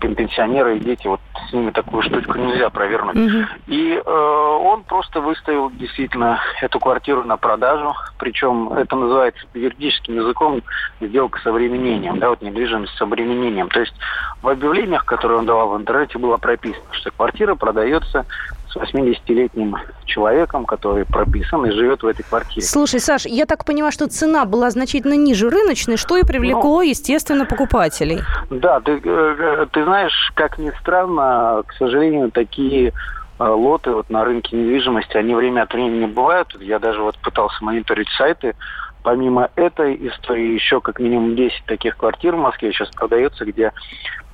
пенсионеры 0.00 0.76
и 0.76 0.80
дети, 0.80 1.06
вот 1.06 1.20
с 1.48 1.52
ними 1.52 1.70
такую 1.70 2.02
штучку 2.02 2.38
нельзя 2.38 2.70
провернуть. 2.70 3.16
Угу. 3.16 3.44
И 3.68 3.94
э, 3.94 4.10
он 4.10 4.84
просто 4.84 5.20
выставил 5.20 5.70
действительно 5.70 6.40
эту 6.60 6.78
квартиру 6.78 7.24
на 7.24 7.36
продажу, 7.36 7.94
причем 8.18 8.72
это 8.72 8.96
называется 8.96 9.46
юридическим 9.54 10.14
языком 10.14 10.62
сделка 11.00 11.40
с 11.40 11.46
обременением, 11.46 12.18
да, 12.18 12.30
вот 12.30 12.42
недвижимость 12.42 12.96
с 12.96 13.02
обременением. 13.02 13.68
То 13.68 13.80
есть 13.80 13.94
в 14.42 14.48
объявлениях, 14.48 15.04
которые 15.04 15.38
он 15.38 15.46
давал 15.46 15.70
в 15.70 15.80
интернете, 15.80 16.18
было 16.18 16.36
прописано, 16.36 16.84
что 16.92 17.10
квартира 17.10 17.54
продается 17.54 18.26
с 18.72 18.76
80-летним 18.76 19.76
человеком, 20.04 20.64
который 20.64 21.04
прописан 21.04 21.66
и 21.66 21.70
живет 21.72 22.02
в 22.02 22.06
этой 22.06 22.22
квартире. 22.22 22.66
Слушай, 22.66 23.00
Саш, 23.00 23.26
я 23.26 23.46
так 23.46 23.64
понимаю, 23.64 23.92
что 23.92 24.08
цена 24.08 24.44
была 24.44 24.70
значительно 24.70 25.14
ниже 25.14 25.50
рыночной, 25.50 25.96
что 25.96 26.16
и 26.16 26.24
привлекло, 26.24 26.78
ну, 26.78 26.82
естественно, 26.82 27.44
покупателей. 27.44 28.20
Да, 28.50 28.80
ты, 28.80 29.00
э, 29.04 29.66
ты 29.70 29.84
знаешь, 29.84 30.32
как 30.34 30.58
ни 30.58 30.70
странно, 30.80 31.62
к 31.66 31.72
сожалению, 31.74 32.30
такие 32.30 32.92
э, 33.38 33.44
лоты 33.44 33.90
вот 33.90 34.08
на 34.10 34.24
рынке 34.24 34.56
недвижимости, 34.56 35.16
они 35.16 35.34
время 35.34 35.62
от 35.62 35.72
времени 35.72 36.06
бывают. 36.06 36.48
Я 36.60 36.78
даже 36.78 37.02
вот 37.02 37.18
пытался 37.18 37.62
мониторить 37.64 38.08
сайты. 38.16 38.54
Помимо 39.02 39.50
этой 39.56 39.94
истории, 40.08 40.54
еще 40.54 40.80
как 40.80 41.00
минимум 41.00 41.34
10 41.34 41.64
таких 41.66 41.96
квартир 41.96 42.36
в 42.36 42.38
Москве 42.38 42.72
сейчас 42.72 42.88
продается, 42.90 43.44
где 43.44 43.72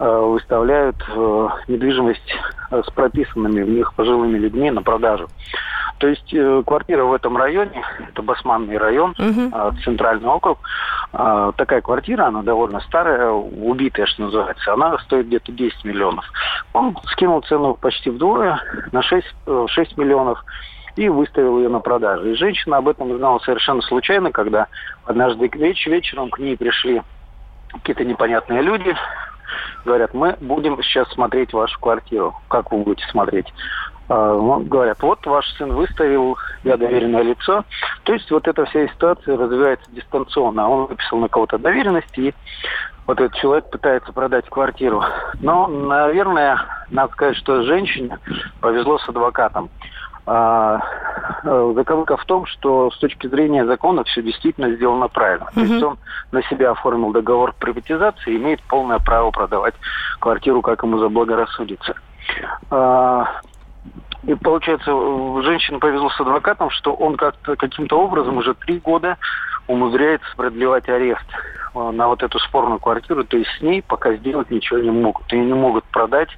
Э, 0.01 0.21
выставляют 0.21 0.97
э, 1.09 1.49
недвижимость 1.67 2.33
э, 2.71 2.83
с 2.87 2.91
прописанными 2.93 3.63
в 3.63 3.69
них 3.69 3.93
пожилыми 3.95 4.39
людьми 4.39 4.71
на 4.71 4.81
продажу. 4.81 5.29
То 5.99 6.07
есть 6.07 6.33
квартира 6.65 7.03
в 7.03 7.13
этом 7.13 7.37
районе, 7.37 7.83
это 8.09 8.23
Басманный 8.23 8.79
район, 8.79 9.17
uh 9.19 9.75
центральный 9.83 10.29
округ, 10.29 10.61
такая 11.11 11.81
квартира, 11.81 12.27
она 12.27 12.43
довольно 12.43 12.79
старая, 12.83 13.33
убитая, 13.33 14.07
что 14.07 14.23
называется, 14.23 14.75
она 14.75 14.97
стоит 14.99 15.27
где-то 15.27 15.51
10 15.51 15.85
миллионов. 15.85 16.25
Он 16.73 16.97
скинул 17.11 17.41
цену 17.43 17.75
почти 17.75 18.11
вдвое, 18.11 18.63
на 18.93 19.03
6, 19.03 19.27
6 19.67 19.99
миллионов 19.99 20.45
и 20.99 21.09
выставил 21.09 21.59
ее 21.59 21.69
на 21.69 21.79
продажу. 21.79 22.29
И 22.29 22.35
женщина 22.35 22.79
об 22.79 22.89
этом 22.89 23.17
знала 23.17 23.39
совершенно 23.39 23.81
случайно, 23.83 24.33
когда 24.33 24.67
однажды 25.05 25.49
веч 25.55 25.87
вечером 25.87 26.29
к 26.29 26.41
ней 26.41 26.57
пришли 26.57 27.03
какие-то 27.73 28.05
непонятные 28.05 28.63
люди, 28.63 28.97
говорят, 29.85 30.13
мы 30.13 30.37
будем 30.41 30.83
сейчас 30.83 31.09
смотреть 31.13 31.53
вашу 31.53 31.79
квартиру. 31.79 32.35
Как 32.49 32.73
вы 32.73 32.79
будете 32.79 33.07
смотреть? 33.13 33.47
А, 34.09 34.35
ну, 34.35 34.59
говорят, 34.59 35.01
вот 35.01 35.25
ваш 35.25 35.47
сын 35.53 35.73
выставил, 35.73 36.37
я 36.65 36.77
доверенное 36.77 37.23
лицо. 37.23 37.65
То 38.03 38.15
есть 38.15 38.29
вот 38.33 38.49
эта 38.49 38.65
вся 38.65 38.89
ситуация 38.89 39.37
развивается 39.37 39.89
дистанционно. 39.93 40.69
Он 40.69 40.87
выписал 40.87 41.19
на 41.19 41.29
кого-то 41.29 41.59
доверенность, 41.59 42.19
и 42.19 42.35
вот 43.07 43.21
этот 43.21 43.39
человек 43.39 43.71
пытается 43.71 44.13
продать 44.13 44.49
квартиру. 44.51 45.05
Но, 45.41 45.69
наверное, 45.69 46.59
надо 46.91 47.13
сказать, 47.13 47.37
что 47.37 47.63
женщине 47.63 48.19
повезло 48.61 48.99
с 48.99 49.09
адвокатом. 49.09 49.71
А, 50.31 50.81
э, 51.43 51.73
заковыка 51.75 52.19
в 52.19 52.25
том, 52.27 52.45
что 52.45 52.91
с 52.91 52.99
точки 52.99 53.27
зрения 53.29 53.65
закона 53.65 54.05
все 54.05 54.23
действительно 54.23 54.71
сделано 54.73 55.09
правильно. 55.09 55.47
Угу. 55.47 55.55
То 55.55 55.61
есть 55.61 55.83
он 55.83 55.99
на 56.33 56.43
себя 56.43 56.73
оформил 56.73 57.13
договор 57.13 57.55
приватизации 57.59 58.35
и 58.35 58.37
имеет 58.37 58.63
полное 58.65 58.99
право 58.99 59.31
продавать 59.31 59.75
квартиру, 60.21 60.61
как 60.61 60.83
ему 60.83 60.99
заблагорассудится. 60.99 61.95
А, 62.71 63.41
и 64.25 64.35
получается, 64.35 64.91
женщине 65.43 65.79
повезло 65.79 66.11
с 66.11 66.21
адвокатом, 66.21 66.69
что 66.71 66.93
он 66.93 67.17
как-то 67.17 67.57
каким-то 67.57 67.99
образом 67.99 68.37
уже 68.37 68.53
три 68.53 68.81
года 68.81 69.17
умудряется 69.67 70.29
продлевать 70.37 70.91
арест 70.91 71.25
э, 71.75 71.91
на 71.91 72.07
вот 72.09 72.23
эту 72.23 72.39
спорную 72.41 72.81
квартиру, 72.81 73.25
то 73.25 73.39
есть 73.39 73.51
с 73.59 73.63
ней 73.63 73.81
пока 73.81 74.13
сделать 74.17 74.51
ничего 74.51 74.79
не 74.79 74.91
могут. 74.91 75.33
И 75.33 75.39
не 75.39 75.55
могут 75.55 75.85
продать 75.85 76.29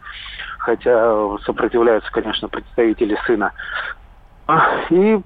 хотя 0.61 1.39
сопротивляются, 1.45 2.11
конечно, 2.13 2.49
представители 2.49 3.19
сына. 3.27 3.53
И 4.91 5.21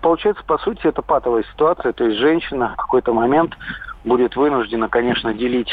получается, 0.00 0.42
по 0.44 0.58
сути, 0.58 0.86
это 0.86 1.02
патовая 1.02 1.44
ситуация, 1.52 1.92
то 1.92 2.04
есть 2.04 2.18
женщина 2.18 2.74
в 2.74 2.76
какой-то 2.76 3.12
момент 3.12 3.56
будет 4.04 4.36
вынуждена, 4.36 4.88
конечно, 4.88 5.34
делить 5.34 5.70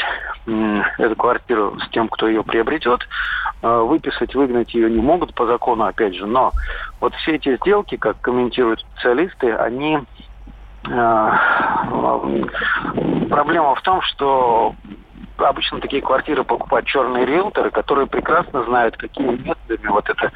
эту 0.98 1.16
квартиру 1.16 1.78
с 1.80 1.88
тем, 1.90 2.08
кто 2.08 2.28
ее 2.28 2.42
приобретет. 2.42 3.06
А, 3.62 3.82
выписать, 3.82 4.34
выгнать 4.34 4.74
ее 4.74 4.90
не 4.90 5.00
могут 5.00 5.34
по 5.34 5.46
закону, 5.46 5.84
опять 5.84 6.14
же, 6.14 6.26
но 6.26 6.52
вот 7.00 7.14
все 7.14 7.36
эти 7.36 7.56
сделки, 7.56 7.96
как 7.96 8.20
комментируют 8.20 8.80
специалисты, 8.80 9.52
они 9.52 10.00
а, 10.90 11.38
проблема 13.30 13.74
в 13.74 13.82
том, 13.82 14.02
что 14.02 14.74
обычно 15.38 15.80
такие 15.80 16.02
квартиры 16.02 16.44
покупают 16.44 16.86
черные 16.86 17.26
риэлторы, 17.26 17.70
которые 17.70 18.06
прекрасно 18.06 18.64
знают, 18.64 18.96
какие 18.96 19.26
места 19.26 19.56
методами 19.68 19.88
вот 19.90 20.08
это, 20.08 20.32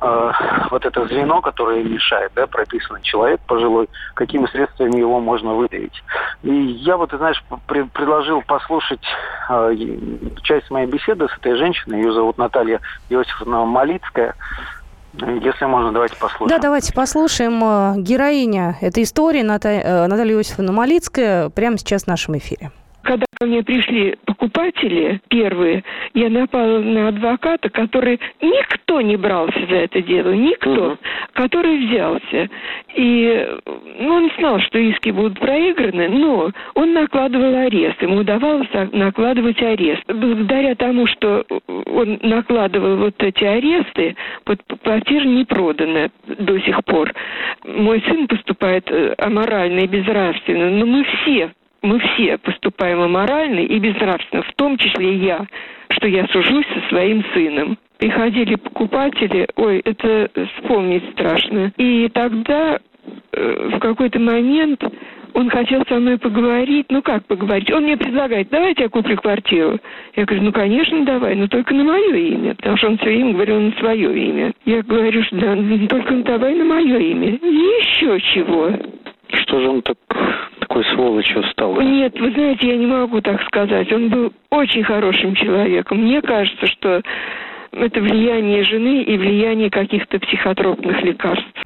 э, 0.00 0.32
вот 0.70 0.84
это 0.84 1.06
звено, 1.06 1.40
которое 1.40 1.82
мешает, 1.82 2.32
да, 2.34 2.46
прописано 2.46 3.00
человек 3.02 3.40
пожилой, 3.46 3.88
какими 4.14 4.46
средствами 4.46 4.98
его 4.98 5.20
можно 5.20 5.54
выдавить. 5.54 6.02
И 6.42 6.52
я 6.52 6.96
вот, 6.96 7.10
ты 7.10 7.18
знаешь, 7.18 7.42
при, 7.66 7.82
предложил 7.82 8.42
послушать 8.42 9.02
э, 9.48 9.74
часть 10.42 10.70
моей 10.70 10.86
беседы 10.86 11.28
с 11.28 11.36
этой 11.38 11.56
женщиной, 11.56 12.02
ее 12.02 12.12
зовут 12.12 12.38
Наталья 12.38 12.80
Иосифовна 13.08 13.64
Малицкая, 13.64 14.34
если 15.14 15.64
можно, 15.64 15.92
давайте 15.92 16.16
послушаем. 16.16 16.48
Да, 16.48 16.58
давайте 16.58 16.92
послушаем. 16.92 17.62
Э, 17.64 17.94
героиня 17.96 18.76
этой 18.80 19.02
истории 19.02 19.42
Наталья, 19.42 20.06
Наталья 20.06 20.34
Иосифовна 20.34 20.72
Малицкая 20.72 21.48
прямо 21.50 21.78
сейчас 21.78 22.04
в 22.04 22.06
нашем 22.08 22.36
эфире. 22.36 22.70
Когда 23.06 23.24
ко 23.38 23.46
мне 23.46 23.62
пришли 23.62 24.16
покупатели 24.24 25.20
первые, 25.28 25.84
я 26.14 26.28
напала 26.28 26.80
на 26.80 27.08
адвоката, 27.08 27.70
который 27.70 28.18
никто 28.42 29.00
не 29.00 29.16
брался 29.16 29.60
за 29.70 29.76
это 29.76 30.02
дело, 30.02 30.32
никто, 30.32 30.88
угу. 30.88 30.98
который 31.32 31.86
взялся. 31.86 32.48
И 32.96 33.48
ну, 34.00 34.12
он 34.12 34.30
знал, 34.36 34.58
что 34.58 34.80
иски 34.80 35.10
будут 35.10 35.38
проиграны, 35.38 36.08
но 36.08 36.50
он 36.74 36.94
накладывал 36.94 37.54
арест, 37.54 38.02
ему 38.02 38.16
удавалось 38.16 38.68
накладывать 38.90 39.62
арест. 39.62 40.02
Благодаря 40.08 40.74
тому, 40.74 41.06
что 41.06 41.46
он 41.68 42.18
накладывал 42.22 42.96
вот 42.96 43.14
эти 43.22 43.44
аресты, 43.44 44.16
вот 44.46 44.58
квартира 44.82 45.24
не 45.24 45.44
продана 45.44 46.08
до 46.26 46.58
сих 46.58 46.84
пор. 46.84 47.12
Мой 47.64 48.02
сын 48.08 48.26
поступает 48.26 48.90
э, 48.90 49.14
аморально 49.18 49.80
и 49.80 49.86
безнравственно, 49.86 50.70
но 50.70 50.86
мы 50.86 51.04
все 51.04 51.52
мы 51.86 52.00
все 52.00 52.36
поступаем 52.38 53.00
аморально 53.00 53.60
и 53.60 53.78
безнравственно, 53.78 54.42
в 54.42 54.52
том 54.54 54.76
числе 54.76 55.16
я, 55.16 55.46
что 55.90 56.08
я 56.08 56.26
сужусь 56.28 56.66
со 56.74 56.88
своим 56.88 57.24
сыном. 57.32 57.78
Приходили 57.98 58.56
покупатели, 58.56 59.48
ой, 59.56 59.80
это 59.84 60.28
вспомнить 60.56 61.04
страшно. 61.12 61.72
И 61.78 62.08
тогда 62.12 62.78
э, 63.32 63.70
в 63.74 63.78
какой-то 63.78 64.18
момент 64.18 64.82
он 65.32 65.50
хотел 65.50 65.82
со 65.86 65.98
мной 65.98 66.18
поговорить. 66.18 66.86
Ну 66.90 67.02
как 67.02 67.24
поговорить? 67.26 67.70
Он 67.70 67.84
мне 67.84 67.96
предлагает, 67.96 68.48
давайте 68.50 68.84
я 68.84 68.88
куплю 68.88 69.16
квартиру. 69.16 69.78
Я 70.16 70.24
говорю, 70.24 70.44
ну 70.44 70.52
конечно 70.52 71.04
давай, 71.04 71.36
но 71.36 71.46
только 71.46 71.74
на 71.74 71.84
мое 71.84 72.14
имя. 72.14 72.54
Потому 72.54 72.76
что 72.76 72.88
он 72.88 72.98
все 72.98 73.06
время 73.06 73.32
говорил 73.32 73.60
на 73.60 73.72
свое 73.72 74.28
имя. 74.28 74.52
Я 74.64 74.82
говорю, 74.82 75.22
что 75.24 75.36
да, 75.36 75.56
только 75.88 76.14
давай 76.22 76.54
на 76.54 76.64
мое 76.64 76.98
имя. 76.98 77.34
И 77.34 77.46
еще 77.46 78.20
чего. 78.34 78.72
Что 79.28 79.60
же 79.60 79.68
он 79.68 79.82
так, 79.82 79.96
такой 80.66 80.84
сволочью 80.94 81.42
стал? 81.44 81.80
Нет, 81.80 82.18
вы 82.18 82.30
знаете, 82.32 82.68
я 82.68 82.76
не 82.76 82.86
могу 82.86 83.20
так 83.20 83.42
сказать. 83.44 83.90
Он 83.92 84.08
был 84.08 84.32
очень 84.50 84.82
хорошим 84.82 85.34
человеком. 85.34 85.98
Мне 85.98 86.20
кажется, 86.20 86.66
что 86.66 87.02
это 87.72 88.00
влияние 88.00 88.64
жены 88.64 89.02
и 89.02 89.16
влияние 89.16 89.70
каких-то 89.70 90.18
психотропных 90.18 91.02
лекарств. 91.02 91.62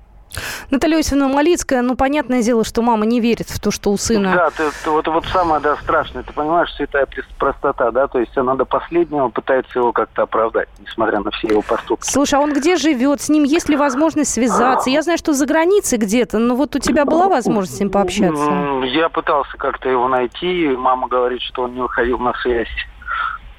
Наталья 0.70 0.98
Иосифовна 0.98 1.28
Малицкая, 1.28 1.82
ну, 1.82 1.96
понятное 1.96 2.42
дело, 2.42 2.64
что 2.64 2.82
мама 2.82 3.06
не 3.06 3.20
верит 3.20 3.48
в 3.50 3.60
то, 3.60 3.70
что 3.70 3.90
у 3.90 3.96
сына... 3.96 4.32
Да, 4.34 4.50
ты, 4.50 4.64
ты, 4.84 4.90
вот, 4.90 5.06
вот 5.08 5.24
самое, 5.26 5.60
да, 5.60 5.76
страшное, 5.76 6.22
ты 6.22 6.32
понимаешь, 6.32 6.72
святая 6.74 7.06
простота, 7.38 7.90
да, 7.90 8.06
то 8.06 8.20
есть 8.20 8.36
она 8.36 8.54
до 8.54 8.64
последнего 8.64 9.28
пытается 9.28 9.78
его 9.78 9.92
как-то 9.92 10.22
оправдать, 10.22 10.68
несмотря 10.78 11.20
на 11.20 11.30
все 11.32 11.48
его 11.48 11.62
поступки. 11.62 12.06
Слушай, 12.06 12.36
а 12.36 12.40
он 12.40 12.52
где 12.52 12.76
живет? 12.76 13.20
С 13.20 13.28
ним 13.28 13.44
есть 13.44 13.68
ли 13.68 13.76
возможность 13.76 14.32
связаться? 14.32 14.90
Я 14.90 15.02
знаю, 15.02 15.18
что 15.18 15.32
за 15.32 15.46
границей 15.46 15.98
где-то, 15.98 16.38
но 16.38 16.54
вот 16.54 16.76
у 16.76 16.78
тебя 16.78 17.04
была 17.04 17.28
возможность 17.28 17.76
с 17.76 17.80
ним 17.80 17.90
пообщаться? 17.90 18.50
Я 18.84 19.08
пытался 19.08 19.56
как-то 19.56 19.88
его 19.88 20.08
найти, 20.08 20.68
мама 20.76 21.08
говорит, 21.08 21.40
что 21.42 21.62
он 21.62 21.74
не 21.74 21.80
выходил 21.80 22.18
на 22.18 22.32
связь 22.34 22.68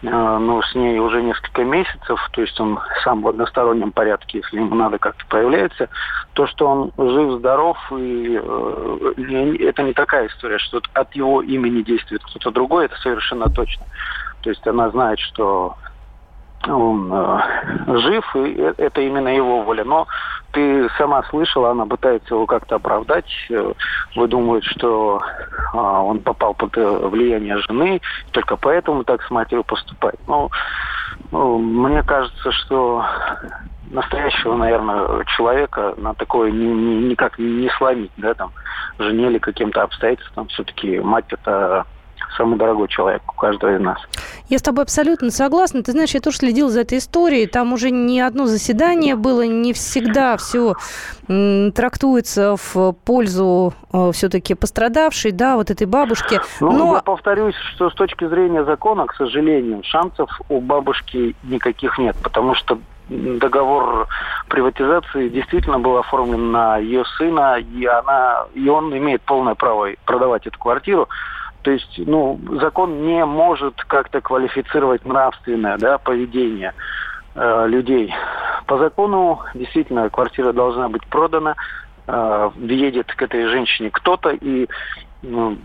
Э, 0.03 0.37
ну, 0.39 0.61
с 0.63 0.73
ней 0.73 0.97
уже 0.99 1.21
несколько 1.21 1.63
месяцев, 1.63 2.19
то 2.31 2.41
есть 2.41 2.59
он 2.59 2.79
сам 3.03 3.21
в 3.21 3.27
одностороннем 3.27 3.91
порядке, 3.91 4.39
если 4.39 4.57
ему 4.57 4.75
надо 4.75 4.97
как-то 4.97 5.23
появляется. 5.27 5.89
То, 6.33 6.47
что 6.47 6.67
он 6.67 6.91
жив-здоров, 6.97 7.77
и 7.91 8.39
э, 8.41 9.55
это 9.59 9.83
не 9.83 9.93
такая 9.93 10.27
история, 10.27 10.57
что 10.57 10.81
от 10.93 11.15
его 11.15 11.41
имени 11.41 11.83
действует 11.83 12.23
кто-то 12.23 12.51
другой, 12.51 12.85
это 12.85 12.95
совершенно 12.97 13.49
точно. 13.49 13.85
То 14.41 14.49
есть 14.49 14.65
она 14.67 14.89
знает, 14.89 15.19
что 15.19 15.75
он 16.67 17.11
э, 17.11 17.99
жив, 17.99 18.35
и 18.35 18.55
э, 18.57 18.73
это 18.77 19.01
именно 19.01 19.29
его 19.29 19.63
воля. 19.63 19.83
Но 19.83 20.07
ты 20.51 20.89
сама 20.97 21.23
слышала, 21.23 21.71
она 21.71 21.85
пытается 21.85 22.35
его 22.35 22.45
как-то 22.45 22.75
оправдать, 22.75 23.29
э, 23.49 23.73
выдумывает, 24.15 24.63
что 24.63 25.21
э, 25.73 25.77
он 25.77 26.19
попал 26.19 26.53
под 26.53 26.77
э, 26.77 27.07
влияние 27.07 27.57
жены, 27.59 28.01
только 28.31 28.57
поэтому 28.57 29.03
так 29.03 29.23
с 29.23 29.31
матерью 29.31 29.63
поступает. 29.63 30.19
Ну, 30.27 30.49
ну, 31.31 31.57
мне 31.59 32.03
кажется, 32.03 32.51
что 32.51 33.05
настоящего, 33.91 34.55
наверное, 34.55 35.23
человека 35.35 35.93
на 35.97 36.13
такое 36.13 36.51
ни, 36.51 36.65
ни, 36.65 37.09
никак 37.09 37.37
не 37.37 37.69
сломить, 37.77 38.11
да, 38.17 38.33
там, 38.33 38.51
жене 38.99 39.27
или 39.27 39.37
каким-то 39.37 39.83
обстоятельствам. 39.83 40.47
Все-таки 40.47 40.99
мать 40.99 41.25
это 41.29 41.85
самый 42.37 42.57
дорогой 42.57 42.87
человек 42.87 43.21
у 43.27 43.33
каждого 43.33 43.75
из 43.75 43.81
нас. 43.81 43.99
Я 44.49 44.57
с 44.57 44.61
тобой 44.61 44.83
абсолютно 44.83 45.31
согласна. 45.31 45.83
Ты 45.83 45.91
знаешь, 45.91 46.11
я 46.11 46.19
тоже 46.19 46.37
следила 46.37 46.69
за 46.69 46.81
этой 46.81 46.97
историей. 46.97 47.47
Там 47.47 47.73
уже 47.73 47.89
не 47.89 48.21
одно 48.21 48.47
заседание 48.47 49.15
было, 49.15 49.45
не 49.45 49.73
всегда 49.73 50.37
все 50.37 50.75
трактуется 51.27 52.55
в 52.57 52.93
пользу 53.05 53.73
э, 53.93 54.11
все-таки 54.13 54.53
пострадавшей, 54.53 55.31
да, 55.31 55.55
вот 55.55 55.71
этой 55.71 55.87
бабушки. 55.87 56.41
Ну, 56.59 56.71
Но... 56.71 56.95
я 56.95 57.01
повторюсь, 57.01 57.55
что 57.73 57.89
с 57.89 57.93
точки 57.93 58.27
зрения 58.27 58.65
закона, 58.65 59.05
к 59.05 59.15
сожалению, 59.15 59.81
шансов 59.83 60.29
у 60.49 60.59
бабушки 60.59 61.35
никаких 61.43 61.97
нет, 61.97 62.17
потому 62.21 62.55
что 62.55 62.79
договор 63.11 64.07
приватизации 64.47 65.29
действительно 65.29 65.79
был 65.79 65.97
оформлен 65.97 66.51
на 66.51 66.77
ее 66.77 67.03
сына, 67.17 67.57
и 67.59 67.85
она, 67.85 68.45
и 68.53 68.67
он 68.69 68.95
имеет 68.97 69.21
полное 69.21 69.55
право 69.55 69.89
продавать 70.05 70.47
эту 70.47 70.57
квартиру. 70.57 71.09
То 71.61 71.71
есть, 71.71 71.99
ну, 72.05 72.39
закон 72.59 73.03
не 73.03 73.23
может 73.25 73.75
как-то 73.85 74.21
квалифицировать 74.21 75.05
нравственное 75.05 75.77
да, 75.77 75.97
поведение 75.97 76.73
э, 77.35 77.67
людей. 77.67 78.13
По 78.65 78.77
закону 78.77 79.41
действительно 79.53 80.09
квартира 80.09 80.53
должна 80.53 80.89
быть 80.89 81.05
продана, 81.07 81.55
э, 82.07 82.49
въедет 82.55 83.13
к 83.13 83.21
этой 83.21 83.47
женщине 83.47 83.89
кто-то, 83.91 84.31
и 84.31 84.67
ну, 85.21 85.57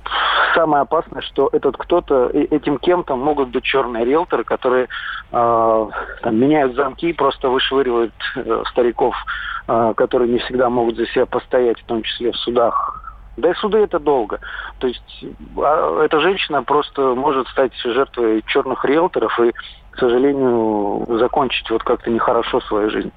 самое 0.54 0.82
опасное, 0.82 1.22
что 1.22 1.48
этот 1.52 1.76
кто-то, 1.78 2.28
этим 2.28 2.78
кем-то 2.78 3.16
могут 3.16 3.48
быть 3.48 3.64
черные 3.64 4.04
риэлторы, 4.04 4.44
которые 4.44 4.88
э, 5.32 5.88
там, 6.22 6.36
меняют 6.36 6.74
замки, 6.74 7.12
просто 7.14 7.48
вышвыривают 7.48 8.12
э, 8.36 8.62
стариков, 8.70 9.14
э, 9.66 9.94
которые 9.96 10.30
не 10.30 10.38
всегда 10.40 10.68
могут 10.68 10.96
за 10.96 11.06
себя 11.06 11.24
постоять, 11.24 11.80
в 11.80 11.86
том 11.86 12.02
числе 12.02 12.32
в 12.32 12.36
судах 12.36 13.05
да 13.36 13.50
и 13.50 13.54
суды 13.54 13.78
это 13.78 13.98
долго. 13.98 14.40
То 14.78 14.86
есть 14.86 15.24
а, 15.56 16.02
эта 16.04 16.20
женщина 16.20 16.62
просто 16.62 17.14
может 17.14 17.48
стать 17.48 17.74
жертвой 17.84 18.42
черных 18.46 18.84
риэлторов 18.84 19.38
и, 19.40 19.52
к 19.90 19.98
сожалению, 19.98 21.06
закончить 21.18 21.70
вот 21.70 21.82
как-то 21.82 22.10
нехорошо 22.10 22.60
свою 22.60 22.90
жизнь. 22.90 23.12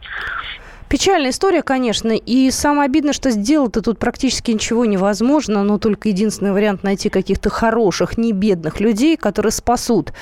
Печальная 0.89 1.29
история, 1.29 1.62
конечно, 1.62 2.13
и 2.13 2.49
самое 2.49 2.88
обидное, 2.88 3.13
что 3.13 3.29
сделать-то 3.29 3.84
тут 3.84 3.99
практически 3.99 4.49
ничего 4.49 4.86
невозможно, 4.86 5.63
но 5.63 5.77
только 5.77 6.10
единственный 6.10 6.51
вариант 6.51 6.82
найти 6.82 7.10
каких-то 7.10 7.51
хороших, 7.51 8.17
не 8.17 8.34
бедных 8.34 8.79
людей, 8.79 9.15
которые 9.15 9.51
спасут 9.51 10.13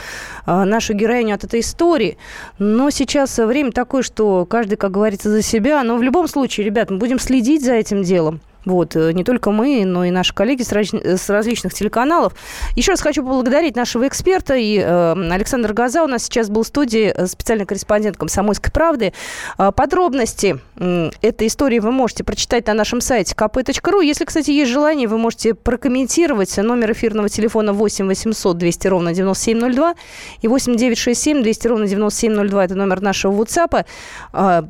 э, 0.45 0.63
нашу 0.65 0.93
героиню 0.93 1.35
от 1.35 1.45
этой 1.45 1.61
истории. 1.61 2.17
Но 2.59 2.89
сейчас 2.89 3.37
время 3.37 3.71
такое, 3.71 4.01
что 4.03 4.45
каждый, 4.45 4.75
как 4.75 4.91
говорится, 4.91 5.29
за 5.29 5.41
себя. 5.41 5.81
Но 5.83 5.95
в 5.95 6.03
любом 6.03 6.27
случае, 6.27 6.65
ребят, 6.65 6.89
мы 6.89 6.97
будем 6.97 7.17
следить 7.17 7.63
за 7.63 7.73
этим 7.75 8.03
делом. 8.03 8.41
Вот, 8.67 8.97
э, 8.97 9.13
не 9.13 9.23
только 9.23 9.51
мы, 9.51 9.85
но 9.85 10.03
и 10.03 10.11
наши 10.11 10.33
коллеги 10.33 10.61
с, 10.61 10.73
раз, 10.73 10.89
с 10.93 11.29
различных 11.29 11.73
телеканалов. 11.73 12.33
Еще 12.75 12.91
раз 12.91 13.01
хочу 13.01 13.23
поблагодарить 13.23 13.77
нашего 13.77 14.05
эксперта. 14.07 14.55
И 14.55 14.77
э, 14.77 15.31
Александр 15.31 15.71
Газа 15.71 16.03
у 16.03 16.07
нас 16.07 16.25
сейчас 16.25 16.49
был 16.49 16.63
в 16.63 16.67
студии, 16.67 17.13
э, 17.15 17.27
специальный 17.27 17.65
корреспондент 17.65 18.17
«Комсомольской 18.17 18.73
правды». 18.73 19.13
Э, 19.57 19.71
подробности 19.71 20.59
э, 20.75 21.11
этой 21.21 21.47
истории 21.47 21.79
вы 21.79 21.91
можете 21.91 22.25
прочитать 22.25 22.67
на 22.67 22.73
нашем 22.73 22.99
сайте 22.99 23.35
kp.ru. 23.35 24.03
Если, 24.03 24.25
кстати, 24.25 24.51
есть 24.51 24.69
желание, 24.69 25.07
вы 25.07 25.17
можете 25.17 25.53
прокомментировать 25.53 26.57
номер 26.57 26.91
эфирного 26.91 27.29
телефона 27.29 27.71
8 27.71 28.05
800 28.05 28.57
200 28.57 28.87
ровно 28.89 29.13
9702 29.13 29.95
и 30.41 30.47
8 30.49 30.75
967 30.75 31.41
200 31.41 31.67
ровно 31.67 31.87
9702. 31.87 32.65
Это 32.65 32.75
номер 32.75 33.01
нашего 33.01 33.31
WhatsApp. 33.31 33.85
Э, 34.33 34.63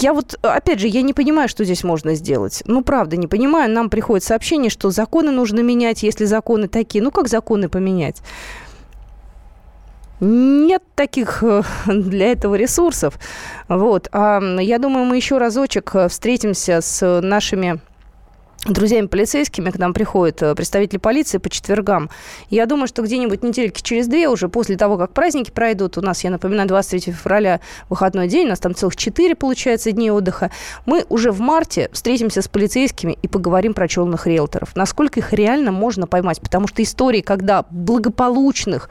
я 0.00 0.14
вот, 0.14 0.38
опять 0.40 0.80
же, 0.80 0.88
я 0.88 1.02
не 1.02 1.12
понимаю, 1.12 1.50
что 1.50 1.64
здесь 1.64 1.84
можно 1.84 2.14
сделать. 2.14 2.62
Ну, 2.64 2.82
правда, 2.82 3.18
не 3.18 3.26
понимаю 3.26 3.41
понимаю, 3.42 3.70
нам 3.72 3.90
приходит 3.90 4.24
сообщение, 4.24 4.70
что 4.70 4.90
законы 4.90 5.32
нужно 5.32 5.60
менять, 5.60 6.04
если 6.04 6.26
законы 6.26 6.68
такие. 6.68 7.02
Ну, 7.02 7.10
как 7.10 7.28
законы 7.28 7.68
поменять? 7.68 8.22
Нет 10.20 10.84
таких 10.94 11.42
э, 11.42 11.62
для 11.86 12.30
этого 12.30 12.54
ресурсов. 12.54 13.18
Вот. 13.68 14.08
А 14.12 14.40
я 14.60 14.78
думаю, 14.78 15.06
мы 15.06 15.16
еще 15.16 15.38
разочек 15.38 15.90
э, 15.94 16.08
встретимся 16.08 16.80
с 16.80 17.20
нашими 17.20 17.80
друзьями 18.66 19.06
полицейскими 19.06 19.70
к 19.70 19.78
нам 19.78 19.92
приходят 19.92 20.40
э, 20.42 20.54
представители 20.54 20.98
полиции 20.98 21.38
по 21.38 21.50
четвергам. 21.50 22.10
Я 22.48 22.66
думаю, 22.66 22.86
что 22.86 23.02
где-нибудь 23.02 23.42
недельки 23.42 23.82
через 23.82 24.06
две, 24.06 24.28
уже 24.28 24.48
после 24.48 24.76
того, 24.76 24.96
как 24.96 25.12
праздники 25.12 25.50
пройдут, 25.50 25.98
у 25.98 26.00
нас, 26.00 26.22
я 26.22 26.30
напоминаю, 26.30 26.68
23 26.68 27.12
февраля 27.12 27.60
выходной 27.88 28.28
день, 28.28 28.46
у 28.46 28.50
нас 28.50 28.60
там 28.60 28.74
целых 28.74 28.94
четыре, 28.94 29.34
получается, 29.34 29.90
дней 29.90 30.10
отдыха, 30.10 30.52
мы 30.86 31.04
уже 31.08 31.32
в 31.32 31.40
марте 31.40 31.90
встретимся 31.92 32.40
с 32.40 32.46
полицейскими 32.46 33.18
и 33.20 33.26
поговорим 33.26 33.74
про 33.74 33.88
челных 33.88 34.28
риэлторов. 34.28 34.76
Насколько 34.76 35.18
их 35.18 35.32
реально 35.32 35.72
можно 35.72 36.06
поймать? 36.06 36.40
Потому 36.40 36.68
что 36.68 36.82
истории, 36.84 37.20
когда 37.20 37.64
благополучных 37.70 38.90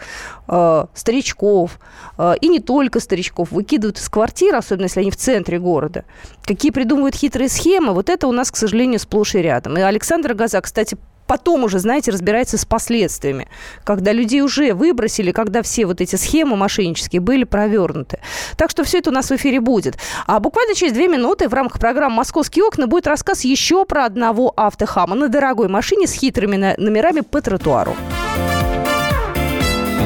э, 0.49 0.85
старичков, 0.93 1.79
э, 2.17 2.33
и 2.41 2.49
не 2.49 2.59
только 2.59 2.99
старичков, 2.99 3.51
выкидывают 3.51 3.99
из 3.99 4.09
квартир, 4.09 4.55
особенно 4.55 4.85
если 4.85 4.99
они 4.99 5.11
в 5.11 5.15
центре 5.15 5.59
города, 5.59 6.03
какие 6.43 6.71
придумывают 6.71 7.15
хитрые 7.15 7.47
схемы, 7.47 7.93
вот 7.93 8.09
это 8.09 8.27
у 8.27 8.33
нас, 8.33 8.51
к 8.51 8.57
сожалению, 8.57 8.99
сплошь 8.99 9.35
и 9.35 9.39
рядом 9.39 9.60
рядом. 9.61 9.77
И 9.77 9.81
Александр 9.81 10.33
Газа, 10.33 10.61
кстати, 10.61 10.97
потом 11.27 11.63
уже, 11.63 11.79
знаете, 11.79 12.11
разбирается 12.11 12.57
с 12.57 12.65
последствиями, 12.65 13.47
когда 13.83 14.11
людей 14.11 14.41
уже 14.41 14.73
выбросили, 14.73 15.31
когда 15.31 15.61
все 15.61 15.85
вот 15.85 16.01
эти 16.01 16.17
схемы 16.17 16.57
мошеннические 16.57 17.21
были 17.21 17.45
провернуты. 17.45 18.19
Так 18.57 18.69
что 18.69 18.83
все 18.83 18.97
это 18.99 19.11
у 19.11 19.13
нас 19.13 19.29
в 19.29 19.35
эфире 19.35 19.59
будет. 19.59 19.97
А 20.27 20.39
буквально 20.39 20.75
через 20.75 20.93
две 20.93 21.07
минуты 21.07 21.47
в 21.47 21.53
рамках 21.53 21.79
программы 21.79 22.15
«Московские 22.17 22.65
окна» 22.65 22.87
будет 22.87 23.07
рассказ 23.07 23.45
еще 23.45 23.85
про 23.85 24.05
одного 24.05 24.51
автохама 24.57 25.15
на 25.15 25.29
дорогой 25.29 25.69
машине 25.69 26.07
с 26.07 26.13
хитрыми 26.13 26.75
номерами 26.77 27.21
по 27.21 27.41
тротуару. 27.41 27.95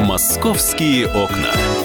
«Московские 0.06 1.08
окна». 1.08 1.85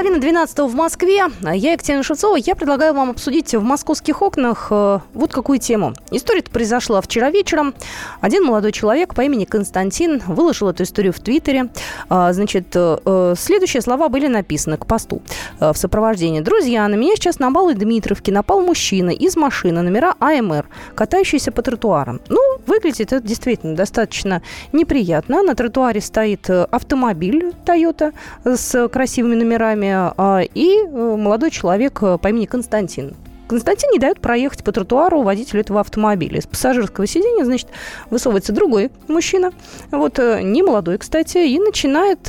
Половина 0.00 0.18
двенадцатого 0.18 0.66
в 0.66 0.74
Москве. 0.74 1.26
Я 1.42 1.72
Екатерина 1.72 2.02
Шевцова. 2.02 2.36
Я 2.36 2.54
предлагаю 2.54 2.94
вам 2.94 3.10
обсудить 3.10 3.54
в 3.54 3.62
московских 3.62 4.22
окнах 4.22 4.68
э, 4.70 5.00
вот 5.12 5.30
какую 5.30 5.58
тему. 5.58 5.92
История 6.10 6.40
произошла 6.42 7.02
вчера 7.02 7.28
вечером. 7.28 7.74
Один 8.22 8.44
молодой 8.44 8.72
человек 8.72 9.14
по 9.14 9.20
имени 9.20 9.44
Константин 9.44 10.22
выложил 10.26 10.70
эту 10.70 10.84
историю 10.84 11.12
в 11.12 11.20
Твиттере. 11.20 11.68
А, 12.08 12.32
значит, 12.32 12.74
э, 12.74 12.96
э, 13.04 13.34
следующие 13.36 13.82
слова 13.82 14.08
были 14.08 14.26
написаны 14.26 14.78
к 14.78 14.86
посту 14.86 15.20
в 15.60 15.74
сопровождении. 15.74 16.40
Друзья, 16.40 16.88
на 16.88 16.94
меня 16.94 17.14
сейчас 17.16 17.38
на 17.38 17.50
Малой 17.50 17.74
Дмитровке 17.74 18.32
напал 18.32 18.62
мужчина 18.62 19.10
из 19.10 19.36
машины 19.36 19.82
номера 19.82 20.14
АМР, 20.18 20.66
катающийся 20.94 21.52
по 21.52 21.60
тротуарам. 21.60 22.22
Ну, 22.30 22.49
выглядит 22.66 23.12
это 23.12 23.26
действительно 23.26 23.74
достаточно 23.74 24.42
неприятно. 24.72 25.42
На 25.42 25.54
тротуаре 25.54 26.00
стоит 26.00 26.48
автомобиль 26.50 27.52
Toyota 27.64 28.12
с 28.44 28.88
красивыми 28.88 29.34
номерами 29.34 29.88
а, 29.92 30.40
и 30.42 30.76
э, 30.76 31.16
молодой 31.16 31.50
человек 31.50 32.02
э, 32.02 32.18
по 32.18 32.28
имени 32.28 32.46
Константин. 32.46 33.14
Константин 33.48 33.90
не 33.90 33.98
дает 33.98 34.20
проехать 34.20 34.62
по 34.62 34.70
тротуару 34.70 35.22
водителю 35.22 35.60
этого 35.60 35.80
автомобиля. 35.80 36.38
Из 36.38 36.46
пассажирского 36.46 37.06
сиденья, 37.06 37.44
значит, 37.44 37.68
высовывается 38.08 38.52
другой 38.52 38.90
мужчина, 39.08 39.52
вот, 39.90 40.18
э, 40.18 40.40
не 40.42 40.62
молодой, 40.62 40.98
кстати, 40.98 41.38
и 41.38 41.58
начинает 41.58 42.28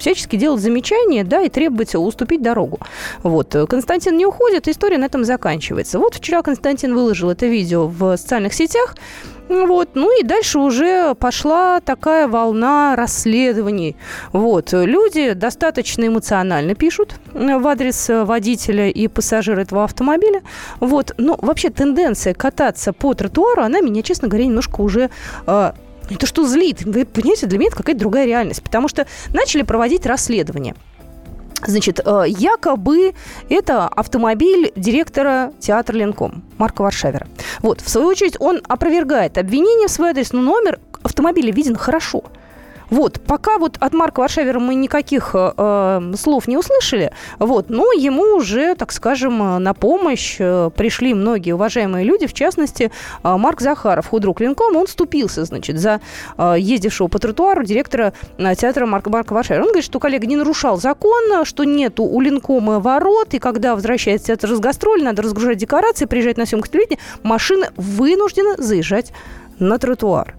всячески 0.00 0.36
делать 0.36 0.60
замечания, 0.60 1.24
да, 1.24 1.42
и 1.42 1.48
требовать 1.48 1.94
уступить 1.94 2.42
дорогу. 2.42 2.78
Вот. 3.22 3.54
Константин 3.68 4.16
не 4.16 4.26
уходит, 4.26 4.68
история 4.68 4.98
на 4.98 5.04
этом 5.04 5.24
заканчивается. 5.24 5.98
Вот 5.98 6.14
вчера 6.14 6.42
Константин 6.42 6.94
выложил 6.94 7.30
это 7.30 7.46
видео 7.46 7.86
в 7.86 8.16
социальных 8.16 8.54
сетях, 8.54 8.94
вот. 9.50 9.90
Ну 9.94 10.16
и 10.16 10.22
дальше 10.22 10.60
уже 10.60 11.14
пошла 11.16 11.80
такая 11.80 12.28
волна 12.28 12.94
расследований. 12.94 13.96
Вот. 14.32 14.72
Люди 14.72 15.32
достаточно 15.32 16.06
эмоционально 16.06 16.76
пишут 16.76 17.16
в 17.32 17.66
адрес 17.66 18.08
водителя 18.08 18.88
и 18.88 19.08
пассажира 19.08 19.62
этого 19.62 19.82
автомобиля. 19.82 20.42
Вот. 20.78 21.14
Но 21.18 21.36
вообще 21.42 21.70
тенденция 21.70 22.32
кататься 22.32 22.92
по 22.92 23.12
тротуару, 23.14 23.62
она 23.62 23.80
меня, 23.80 24.02
честно 24.02 24.28
говоря, 24.28 24.46
немножко 24.46 24.82
уже 24.82 25.10
а, 25.46 25.74
это 26.10 26.26
что 26.26 26.46
злит? 26.46 26.82
Вы 26.82 27.04
понимаете, 27.04 27.46
для 27.46 27.58
меня 27.58 27.68
это 27.68 27.76
какая-то 27.76 28.00
другая 28.00 28.26
реальность. 28.26 28.62
Потому 28.62 28.88
что 28.88 29.06
начали 29.32 29.62
проводить 29.62 30.06
расследование. 30.06 30.74
Значит, 31.66 32.00
э, 32.04 32.24
якобы 32.26 33.14
это 33.48 33.86
автомобиль 33.86 34.72
директора 34.76 35.52
театра 35.60 35.96
Ленком 35.96 36.42
Марка 36.56 36.82
Варшавера. 36.82 37.26
Вот, 37.60 37.80
в 37.82 37.88
свою 37.88 38.06
очередь, 38.06 38.36
он 38.38 38.60
опровергает 38.66 39.36
обвинение 39.36 39.88
в 39.88 39.90
свой 39.90 40.10
адрес, 40.10 40.32
но 40.32 40.40
номер 40.40 40.80
автомобиля 41.02 41.52
виден 41.52 41.76
хорошо. 41.76 42.24
Вот, 42.90 43.20
пока 43.20 43.58
вот 43.58 43.76
от 43.78 43.94
Марка 43.94 44.20
Варшавера 44.20 44.58
мы 44.58 44.74
никаких 44.74 45.30
э, 45.34 45.52
э, 45.56 46.12
слов 46.16 46.48
не 46.48 46.56
услышали, 46.56 47.12
вот, 47.38 47.70
но 47.70 47.92
ему 47.92 48.36
уже, 48.36 48.74
так 48.74 48.90
скажем, 48.90 49.40
э, 49.42 49.58
на 49.58 49.74
помощь 49.74 50.36
э, 50.40 50.70
пришли 50.76 51.14
многие 51.14 51.52
уважаемые 51.52 52.04
люди, 52.04 52.26
в 52.26 52.32
частности, 52.32 52.90
э, 53.22 53.36
Марк 53.36 53.60
Захаров, 53.60 54.08
худрук 54.08 54.40
Ленком, 54.40 54.74
он 54.76 54.86
вступился, 54.86 55.44
значит, 55.44 55.78
за 55.78 56.00
ездившего 56.38 57.08
по 57.08 57.18
тротуару 57.18 57.62
директора 57.62 58.12
театра 58.56 58.86
Марка, 58.86 59.10
Марка 59.10 59.32
Варшавера. 59.32 59.62
Он 59.62 59.68
говорит, 59.68 59.84
что 59.84 60.00
коллега 60.00 60.26
не 60.26 60.36
нарушал 60.36 60.78
закон, 60.78 61.44
что 61.44 61.64
нету 61.64 62.04
у 62.04 62.20
Ленкома 62.20 62.80
ворот, 62.80 63.34
и 63.34 63.38
когда 63.38 63.74
возвращается 63.74 64.28
театр 64.28 64.50
с 64.54 64.58
гастроли, 64.58 65.02
надо 65.02 65.22
разгружать 65.22 65.58
декорации, 65.58 66.06
приезжать 66.06 66.38
на 66.38 66.46
съемку 66.46 66.68
телевидения, 66.68 66.98
машина 67.22 67.68
вынуждена 67.76 68.56
заезжать 68.58 69.12
на 69.58 69.78
тротуар. 69.78 70.34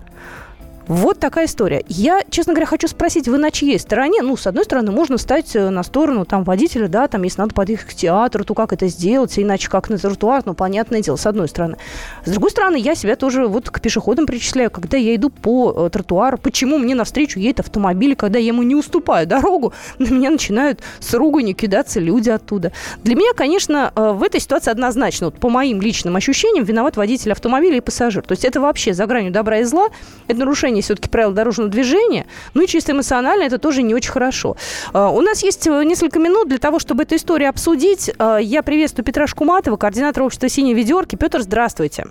Вот 0.88 1.20
такая 1.20 1.46
история. 1.46 1.84
Я, 1.88 2.22
честно 2.30 2.54
говоря, 2.54 2.65
хочу 2.65 2.88
спросить, 2.88 3.28
вы 3.28 3.38
на 3.38 3.52
чьей 3.52 3.80
стороне? 3.80 4.22
Ну, 4.22 4.36
с 4.36 4.48
одной 4.48 4.65
стороны, 4.65 4.91
можно 4.91 5.17
стать 5.17 5.56
э, 5.56 5.70
на 5.70 5.84
сторону 5.84 6.26
там 6.26 6.44
водителя, 6.44 6.88
да, 6.88 7.08
там, 7.08 7.24
если 7.24 7.41
надо 7.41 7.54
подъехать 7.54 7.89
к 7.89 7.94
театру, 7.94 8.44
то 8.44 8.54
как 8.54 8.74
это 8.74 8.88
сделать, 8.88 9.38
иначе 9.38 9.70
как 9.70 9.89
на 9.89 9.98
тротуар, 9.98 10.41
ну, 10.46 10.54
понятное 10.54 11.02
дело, 11.02 11.15
с 11.17 11.26
одной 11.26 11.48
стороны. 11.48 11.78
С 12.26 12.32
другой 12.32 12.52
стороны, 12.52 12.78
я 12.78 12.96
себя 12.96 13.15
тоже 13.15 13.48
вот 13.48 13.70
к 13.70 13.80
пешеходам 13.80 14.26
причисляю, 14.26 14.72
когда 14.72 14.98
я 14.98 15.15
иду 15.15 15.30
по 15.30 15.86
э, 15.88 15.89
тротуару, 15.89 16.38
почему 16.38 16.78
мне 16.78 16.96
навстречу 16.96 17.39
едет 17.39 17.60
автомобиль, 17.60 18.15
когда 18.15 18.39
я 18.39 18.48
ему 18.48 18.63
не 18.63 18.76
уступаю 18.76 19.28
дорогу, 19.28 19.74
на 20.00 20.10
меня 20.10 20.32
начинают 20.32 20.80
с 21.00 21.13
руганью 21.13 21.56
кидаться 21.56 22.00
люди 22.00 22.30
оттуда. 22.30 22.72
Для 23.04 23.15
меня, 23.15 23.34
конечно, 23.36 23.91
э, 23.96 24.12
в 24.12 24.24
этой 24.24 24.39
ситуации 24.39 24.72
однозначно, 24.72 25.28
вот 25.28 25.36
по 25.36 25.50
моим 25.50 25.80
личным 25.80 26.15
ощущениям, 26.15 26.65
виноват 26.65 26.98
водитель 26.98 27.32
автомобиля 27.32 27.78
и 27.78 27.82
пассажир. 27.82 28.24
То 28.24 28.32
есть 28.32 28.46
это 28.46 28.60
вообще 28.60 28.94
за 28.94 29.06
гранью 29.06 29.32
добра 29.32 29.60
и 29.60 29.63
зла, 29.63 29.89
это 30.28 30.39
нарушение 30.39 30.70
нарушение 30.71 30.81
все-таки 30.81 31.10
правил 31.10 31.31
дорожного 31.31 31.69
движения, 31.69 32.25
ну 32.53 32.63
и 32.63 32.67
чисто 32.67 32.93
эмоционально 32.93 33.43
это 33.43 33.57
тоже 33.57 33.84
не 33.84 33.93
очень 33.93 34.12
хорошо. 34.12 34.55
А, 34.93 35.10
у 35.10 35.21
нас 35.21 35.43
есть 35.43 35.67
э, 35.67 35.84
несколько 35.84 36.19
минут 36.19 36.47
для 36.47 36.57
того, 36.57 36.79
чтобы 36.79 37.03
эту 37.03 37.15
историю 37.15 37.49
обсудить. 37.49 38.12
А, 38.17 38.38
я 38.38 38.63
приветствую 38.63 39.05
Петра 39.05 39.27
Шкуматова, 39.27 39.77
координатора 39.77 40.25
общества 40.25 40.49
«Синие 40.49 40.73
ведерки». 40.73 41.15
Петр, 41.15 41.41
здравствуйте. 41.41 42.05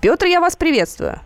Петр, 0.00 0.26
я 0.26 0.40
вас 0.40 0.56
приветствую. 0.56 1.20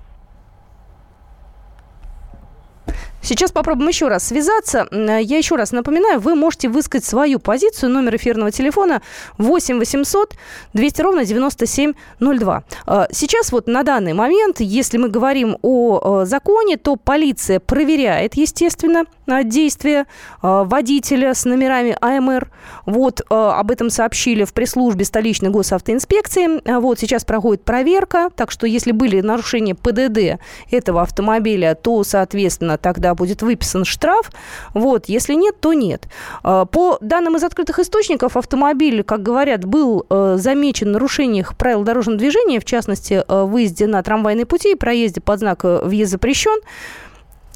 Сейчас 3.24 3.52
попробуем 3.52 3.88
еще 3.88 4.08
раз 4.08 4.26
связаться. 4.26 4.86
Я 4.92 5.38
еще 5.38 5.56
раз 5.56 5.72
напоминаю, 5.72 6.20
вы 6.20 6.34
можете 6.34 6.68
высказать 6.68 7.06
свою 7.06 7.38
позицию. 7.38 7.90
Номер 7.90 8.16
эфирного 8.16 8.50
телефона 8.50 9.00
8 9.38 9.78
800 9.78 10.34
200 10.74 11.00
ровно 11.00 11.24
9702. 11.24 12.64
А, 12.86 13.08
сейчас 13.10 13.50
вот 13.50 13.66
на 13.66 13.82
данный 13.82 14.12
момент, 14.12 14.60
если 14.60 14.98
мы 14.98 15.08
говорим 15.08 15.56
о 15.62 16.26
законе, 16.26 16.76
то 16.76 16.96
полиция 16.96 17.60
проверяет, 17.60 18.34
естественно, 18.34 19.06
действия 19.44 20.04
водителя 20.42 21.32
с 21.32 21.46
номерами 21.46 21.96
АМР. 22.02 22.50
Вот 22.84 23.22
об 23.30 23.70
этом 23.70 23.88
сообщили 23.88 24.44
в 24.44 24.52
пресс-службе 24.52 25.06
столичной 25.06 25.48
госавтоинспекции. 25.48 26.78
Вот 26.78 26.98
сейчас 26.98 27.24
проходит 27.24 27.64
проверка, 27.64 28.28
так 28.36 28.50
что 28.50 28.66
если 28.66 28.92
были 28.92 29.22
нарушения 29.22 29.74
ПДД 29.74 30.42
этого 30.70 31.00
автомобиля, 31.00 31.74
то, 31.74 32.04
соответственно, 32.04 32.76
тогда 32.76 33.13
будет 33.14 33.42
выписан 33.42 33.84
штраф. 33.84 34.30
Вот, 34.74 35.06
если 35.06 35.34
нет, 35.34 35.60
то 35.60 35.72
нет. 35.72 36.08
Э, 36.42 36.66
по 36.70 36.98
данным 37.00 37.36
из 37.36 37.44
открытых 37.44 37.78
источников, 37.78 38.36
автомобиль, 38.36 39.02
как 39.02 39.22
говорят, 39.22 39.64
был 39.64 40.06
э, 40.08 40.36
замечен 40.38 40.88
в 40.88 40.92
нарушениях 40.92 41.56
правил 41.56 41.82
дорожного 41.82 42.18
движения, 42.18 42.60
в 42.60 42.64
частности, 42.64 43.24
э, 43.26 43.44
выезде 43.44 43.86
на 43.86 44.02
трамвайные 44.02 44.46
пути 44.46 44.72
и 44.72 44.74
проезде 44.74 45.20
под 45.20 45.38
знак 45.40 45.64
э, 45.64 45.80
«Въезд 45.84 46.12
запрещен». 46.12 46.60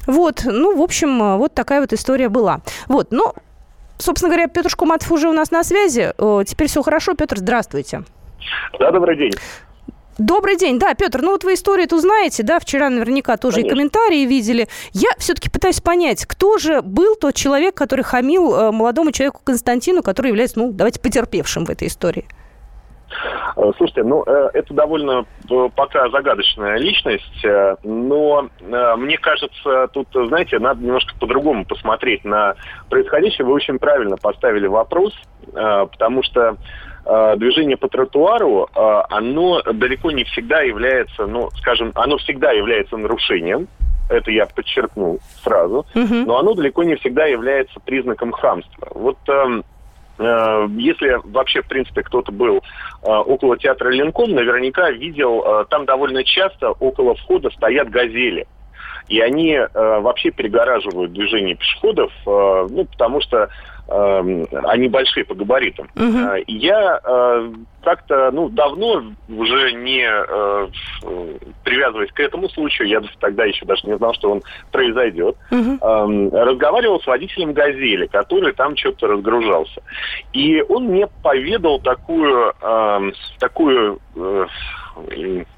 Вот, 0.07 0.41
ну, 0.45 0.75
в 0.75 0.81
общем, 0.81 1.37
вот 1.37 1.53
такая 1.53 1.81
вот 1.81 1.93
история 1.93 2.29
была. 2.29 2.61
Вот, 2.87 3.11
но, 3.11 3.35
собственно 3.97 4.31
говоря, 4.31 4.47
Петр 4.47 4.69
Шкуматов 4.69 5.11
уже 5.11 5.29
у 5.29 5.33
нас 5.33 5.51
на 5.51 5.63
связи. 5.63 6.13
Теперь 6.45 6.67
все 6.67 6.81
хорошо. 6.81 7.13
Петр, 7.13 7.37
здравствуйте. 7.37 8.03
Да, 8.79 8.91
добрый 8.91 9.17
день. 9.17 9.33
Добрый 10.19 10.57
день. 10.57 10.79
Да, 10.79 10.93
Петр, 10.95 11.21
ну 11.21 11.31
вот 11.31 11.45
вы 11.45 11.53
историю 11.53 11.85
эту 11.85 11.97
знаете, 11.97 12.43
да, 12.43 12.59
вчера 12.59 12.89
наверняка 12.89 13.37
тоже 13.37 13.55
Конечно. 13.55 13.67
и 13.67 13.75
комментарии 13.75 14.25
видели. 14.25 14.67
Я 14.91 15.09
все-таки 15.17 15.49
пытаюсь 15.49 15.79
понять, 15.79 16.25
кто 16.25 16.57
же 16.57 16.81
был 16.81 17.15
тот 17.15 17.35
человек, 17.35 17.73
который 17.73 18.03
хамил 18.03 18.53
э, 18.53 18.71
молодому 18.71 19.13
человеку 19.13 19.39
Константину, 19.45 20.03
который 20.03 20.27
является, 20.27 20.59
ну, 20.59 20.73
давайте, 20.73 20.99
потерпевшим 20.99 21.63
в 21.63 21.69
этой 21.69 21.87
истории? 21.87 22.25
Э, 23.55 23.71
слушайте, 23.77 24.03
ну, 24.03 24.23
э, 24.25 24.49
это 24.53 24.73
довольно 24.73 25.25
пока 25.75 26.09
загадочная 26.09 26.77
личность, 26.77 27.45
но 27.83 28.49
мне 28.59 29.17
кажется, 29.17 29.87
тут, 29.93 30.07
знаете, 30.13 30.59
надо 30.59 30.83
немножко 30.83 31.15
по-другому 31.19 31.65
посмотреть 31.65 32.23
на 32.23 32.55
происходящее. 32.89 33.45
Вы 33.47 33.53
очень 33.53 33.79
правильно 33.79 34.15
поставили 34.17 34.67
вопрос, 34.67 35.13
потому 35.53 36.21
что 36.23 36.57
Э, 37.11 37.35
движение 37.37 37.75
по 37.75 37.87
тротуару, 37.87 38.67
э, 38.75 39.01
оно 39.09 39.63
далеко 39.63 40.11
не 40.11 40.25
всегда 40.25 40.61
является, 40.61 41.25
ну, 41.25 41.49
скажем, 41.55 41.91
оно 41.95 42.17
всегда 42.17 42.51
является 42.51 42.97
нарушением, 42.97 43.67
это 44.09 44.29
я 44.29 44.45
подчеркнул 44.45 45.19
сразу, 45.43 45.87
угу. 45.95 46.15
но 46.25 46.37
оно 46.37 46.53
далеко 46.53 46.83
не 46.83 46.95
всегда 46.97 47.25
является 47.25 47.79
признаком 47.79 48.31
хамства. 48.31 48.89
Вот 48.91 49.17
эм, 49.27 49.59
э, 49.59 49.63
если 50.19 51.19
вообще, 51.23 51.61
в 51.61 51.67
принципе, 51.67 52.03
кто-то 52.03 52.31
был 52.31 52.57
э, 52.57 52.61
около 53.07 53.57
театра 53.57 53.89
Ленком, 53.89 54.31
наверняка 54.31 54.91
видел, 54.91 55.43
э, 55.45 55.65
там 55.69 55.85
довольно 55.85 56.23
часто 56.23 56.71
около 56.71 57.15
входа 57.15 57.49
стоят 57.51 57.89
газели. 57.89 58.45
И 59.07 59.19
они 59.21 59.53
э, 59.53 59.67
вообще 59.73 60.31
перегораживают 60.31 61.13
движение 61.13 61.55
пешеходов, 61.55 62.11
э, 62.27 62.67
ну, 62.69 62.85
потому 62.85 63.21
что 63.21 63.37
э, 63.37 63.49
они 63.89 64.87
большие 64.87 65.25
по 65.25 65.33
габаритам. 65.33 65.89
Uh-huh. 65.95 66.43
Я 66.47 66.99
э, 67.03 67.51
как-то, 67.83 68.29
ну, 68.31 68.49
давно 68.49 69.03
уже 69.27 69.73
не 69.73 70.05
э, 70.05 70.67
привязываясь 71.63 72.11
к 72.11 72.19
этому 72.19 72.49
случаю, 72.49 72.87
я 72.87 73.01
тогда 73.19 73.45
еще 73.45 73.65
даже 73.65 73.87
не 73.87 73.97
знал, 73.97 74.13
что 74.13 74.31
он 74.31 74.41
произойдет, 74.71 75.35
uh-huh. 75.51 76.29
э, 76.31 76.43
разговаривал 76.43 77.01
с 77.01 77.07
водителем 77.07 77.53
«Газели», 77.53 78.07
который 78.07 78.53
там 78.53 78.75
что-то 78.75 79.07
разгружался. 79.07 79.81
И 80.33 80.61
он 80.61 80.85
мне 80.85 81.07
поведал 81.23 81.79
такую, 81.79 82.53
э, 82.61 83.11
такую 83.39 83.99
э, 84.15 84.45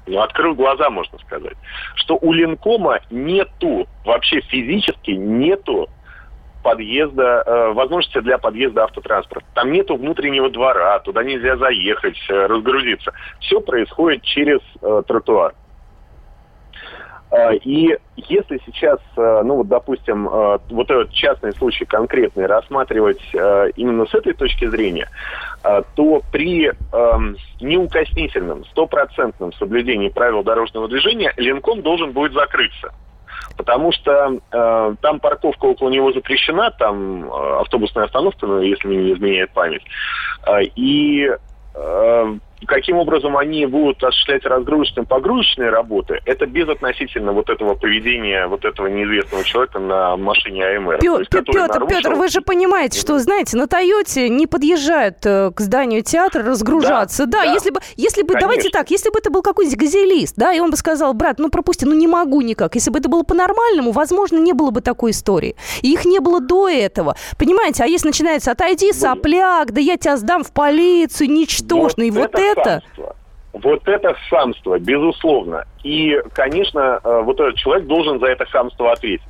ну, 0.06 0.20
открыл 0.20 0.54
глаза, 0.54 0.90
можно 0.90 1.18
сказать, 1.18 1.56
что 1.96 2.18
у 2.20 2.32
Ленкома 2.32 3.00
нету, 3.10 3.86
вообще 4.04 4.40
физически 4.40 5.12
нету 5.12 5.88
подъезда, 6.62 7.42
э, 7.44 7.72
возможности 7.72 8.20
для 8.20 8.38
подъезда 8.38 8.84
автотранспорта. 8.84 9.46
Там 9.54 9.72
нету 9.72 9.96
внутреннего 9.96 10.50
двора, 10.50 10.98
туда 11.00 11.22
нельзя 11.22 11.56
заехать, 11.56 12.18
э, 12.28 12.46
разгрузиться. 12.46 13.12
Все 13.40 13.60
происходит 13.60 14.22
через 14.22 14.60
э, 14.80 15.02
тротуар. 15.06 15.54
И 17.64 17.96
если 18.16 18.60
сейчас, 18.66 18.98
ну 19.16 19.56
вот, 19.56 19.68
допустим, 19.68 20.28
вот 20.28 20.90
этот 20.90 21.12
частный 21.12 21.54
случай 21.54 21.86
конкретный 21.86 22.44
рассматривать 22.44 23.22
именно 23.32 24.04
с 24.04 24.14
этой 24.14 24.34
точки 24.34 24.66
зрения, 24.66 25.08
то 25.62 26.20
при 26.30 26.66
эм, 26.66 27.36
неукоснительном, 27.58 28.66
стопроцентном 28.66 29.54
соблюдении 29.54 30.10
правил 30.10 30.42
дорожного 30.42 30.88
движения 30.88 31.32
Ленком 31.38 31.80
должен 31.80 32.12
будет 32.12 32.34
закрыться 32.34 32.92
потому 33.56 33.92
что 33.92 34.38
э, 34.50 34.94
там 35.00 35.20
парковка 35.20 35.66
около 35.66 35.90
него 35.90 36.12
запрещена, 36.12 36.70
там 36.72 37.24
э, 37.24 37.60
автобусная 37.60 38.04
остановка, 38.04 38.46
ну, 38.46 38.60
если 38.60 38.88
мне 38.88 38.98
не 38.98 39.12
изменяет 39.12 39.50
память. 39.52 39.82
Э, 40.46 40.62
и 40.62 41.30
э, 41.74 42.38
каким 42.66 42.96
образом 42.98 43.36
они 43.36 43.66
будут 43.66 44.02
осуществлять 44.02 44.44
разгрузочные 44.44 45.06
погрузочные 45.06 45.70
работы, 45.70 46.20
это 46.24 46.46
безотносительно 46.46 47.32
вот 47.32 47.50
этого 47.50 47.74
поведения 47.74 48.46
вот 48.46 48.64
этого 48.64 48.86
неизвестного 48.86 49.44
человека 49.44 49.78
на 49.78 50.16
машине 50.16 50.64
АМР. 50.76 50.98
Петр, 50.98 51.18
есть, 51.18 51.30
Петр, 51.30 51.52
нарушил... 51.52 51.86
Петр, 51.86 52.14
вы 52.14 52.28
же 52.28 52.40
понимаете, 52.40 53.00
что, 53.00 53.18
знаете, 53.18 53.56
на 53.56 53.66
Тойоте 53.66 54.28
не 54.28 54.46
подъезжают 54.46 55.24
э, 55.24 55.50
к 55.54 55.60
зданию 55.60 56.02
театра 56.02 56.42
разгружаться. 56.42 57.26
Да, 57.26 57.40
да, 57.40 57.44
да. 57.44 57.52
если 57.52 57.70
бы, 57.70 57.80
если 57.96 58.22
бы, 58.22 58.34
давайте 58.38 58.70
так, 58.70 58.90
если 58.90 59.10
бы 59.10 59.18
это 59.18 59.30
был 59.30 59.42
какой-нибудь 59.42 59.78
газелист, 59.78 60.34
да, 60.36 60.52
и 60.52 60.60
он 60.60 60.70
бы 60.70 60.76
сказал, 60.76 61.14
брат, 61.14 61.38
ну 61.38 61.48
пропусти, 61.50 61.84
ну 61.84 61.94
не 61.94 62.06
могу 62.06 62.40
никак. 62.40 62.74
Если 62.74 62.90
бы 62.90 62.98
это 62.98 63.08
было 63.08 63.22
по-нормальному, 63.22 63.92
возможно, 63.92 64.38
не 64.38 64.52
было 64.52 64.70
бы 64.70 64.80
такой 64.80 65.12
истории. 65.12 65.56
И 65.82 65.92
их 65.92 66.04
не 66.04 66.20
было 66.20 66.40
до 66.40 66.68
этого. 66.68 67.16
Понимаете, 67.38 67.84
а 67.84 67.86
если 67.86 68.08
начинается 68.08 68.50
отойди, 68.52 68.92
сопляк, 68.92 69.72
да 69.72 69.80
я 69.80 69.96
тебя 69.96 70.16
сдам 70.16 70.44
в 70.44 70.52
полицию, 70.52 71.30
ничтожно, 71.30 72.04
вот 72.04 72.06
и 72.06 72.10
вот 72.10 72.34
это 72.34 72.51
это... 72.56 72.82
Вот 73.52 73.86
это 73.86 74.14
хамство, 74.30 74.78
безусловно. 74.78 75.66
И, 75.82 76.18
конечно, 76.32 77.00
э, 77.04 77.22
вот 77.22 77.38
этот 77.38 77.56
человек 77.56 77.86
должен 77.86 78.18
за 78.18 78.28
это 78.28 78.46
хамство 78.46 78.92
ответить. 78.92 79.26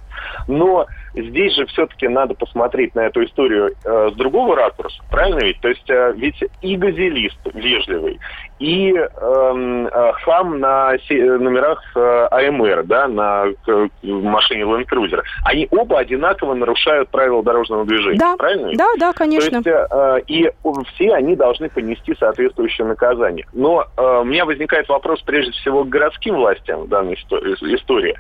Но 0.47 0.87
здесь 1.14 1.55
же 1.55 1.66
все-таки 1.66 2.09
надо 2.09 2.35
посмотреть 2.35 2.94
на 2.94 3.01
эту 3.01 3.25
историю 3.25 3.75
э, 3.85 4.11
с 4.12 4.14
другого 4.14 4.57
ракурса, 4.57 5.03
правильно 5.11 5.40
ведь? 5.40 5.61
То 5.61 5.68
есть 5.68 5.88
э, 5.90 6.12
ведь 6.16 6.42
и 6.61 6.77
газелист 6.77 7.38
вежливый, 7.55 8.18
и 8.59 8.92
эм, 8.92 9.87
э, 9.87 10.12
хам 10.25 10.61
на 10.61 10.96
се- 11.09 11.38
номерах 11.38 11.83
э, 11.96 12.29
АМР, 12.31 12.85
да, 12.85 13.09
на 13.09 13.46
э, 13.66 13.88
машине 14.03 14.62
Land 14.62 14.87
Cruiser, 14.88 15.22
они 15.44 15.66
оба 15.70 15.98
одинаково 15.98 16.55
нарушают 16.55 17.09
правила 17.11 17.42
дорожного 17.42 17.85
движения, 17.85 18.18
да, 18.18 18.37
правильно? 18.37 18.70
Да, 18.77 18.87
да, 18.98 19.12
конечно. 19.12 19.62
То 19.62 19.70
есть, 19.70 19.90
э, 19.90 20.20
и 20.29 20.51
все 20.94 21.12
они 21.14 21.37
должны 21.37 21.68
понести 21.68 22.14
соответствующее 22.18 22.87
наказание. 22.87 23.46
Но 23.53 23.85
э, 23.96 24.20
у 24.20 24.25
меня 24.25 24.44
возникает 24.44 24.88
вопрос 24.88 25.20
прежде 25.22 25.53
всего 25.53 25.85
к 25.85 25.88
городским 25.88 26.37
властям 26.37 26.83
в 26.83 26.88
данной 26.88 27.14
истории. 27.14 28.16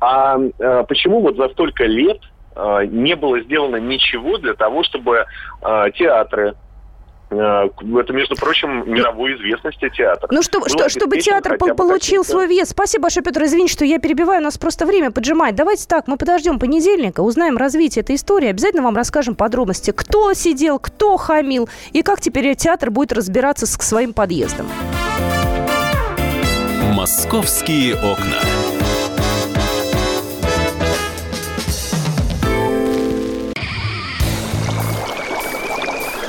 А 0.00 0.38
э, 0.38 0.84
почему 0.88 1.20
вот 1.20 1.36
за 1.36 1.48
столько 1.48 1.84
лет 1.84 2.18
э, 2.18 2.35
не 2.88 3.14
было 3.16 3.40
сделано 3.40 3.76
ничего 3.76 4.38
для 4.38 4.54
того, 4.54 4.82
чтобы 4.82 5.26
э, 5.62 5.90
театры, 5.94 6.54
Э, 7.28 7.68
это, 7.98 8.12
между 8.12 8.36
прочим, 8.36 8.88
мировой 8.90 9.34
известности 9.36 9.90
театр. 9.90 10.28
Ну, 10.30 10.42
что, 10.42 10.68
что, 10.68 10.88
чтобы 10.88 11.18
театр 11.18 11.58
получил 11.58 12.24
свой 12.24 12.46
вес. 12.46 12.70
Спасибо 12.70 13.02
большое, 13.02 13.24
Петр. 13.24 13.42
Извините, 13.42 13.72
что 13.72 13.84
я 13.84 13.98
перебиваю, 13.98 14.40
у 14.40 14.44
нас 14.44 14.58
просто 14.58 14.86
время 14.86 15.10
поджимает. 15.10 15.56
Давайте 15.56 15.86
так, 15.88 16.06
мы 16.06 16.16
подождем 16.16 16.58
понедельника, 16.58 17.20
узнаем 17.20 17.56
развитие 17.56 18.02
этой 18.02 18.14
истории, 18.14 18.48
обязательно 18.48 18.82
вам 18.82 18.96
расскажем 18.96 19.34
подробности, 19.34 19.90
кто 19.90 20.32
сидел, 20.34 20.78
кто 20.78 21.16
хамил, 21.16 21.68
и 21.92 22.02
как 22.02 22.20
теперь 22.20 22.54
театр 22.54 22.90
будет 22.90 23.12
разбираться 23.12 23.66
с 23.66 23.72
своим 23.72 24.12
подъездом. 24.12 24.68
«Московские 26.94 27.94
окна». 27.96 28.75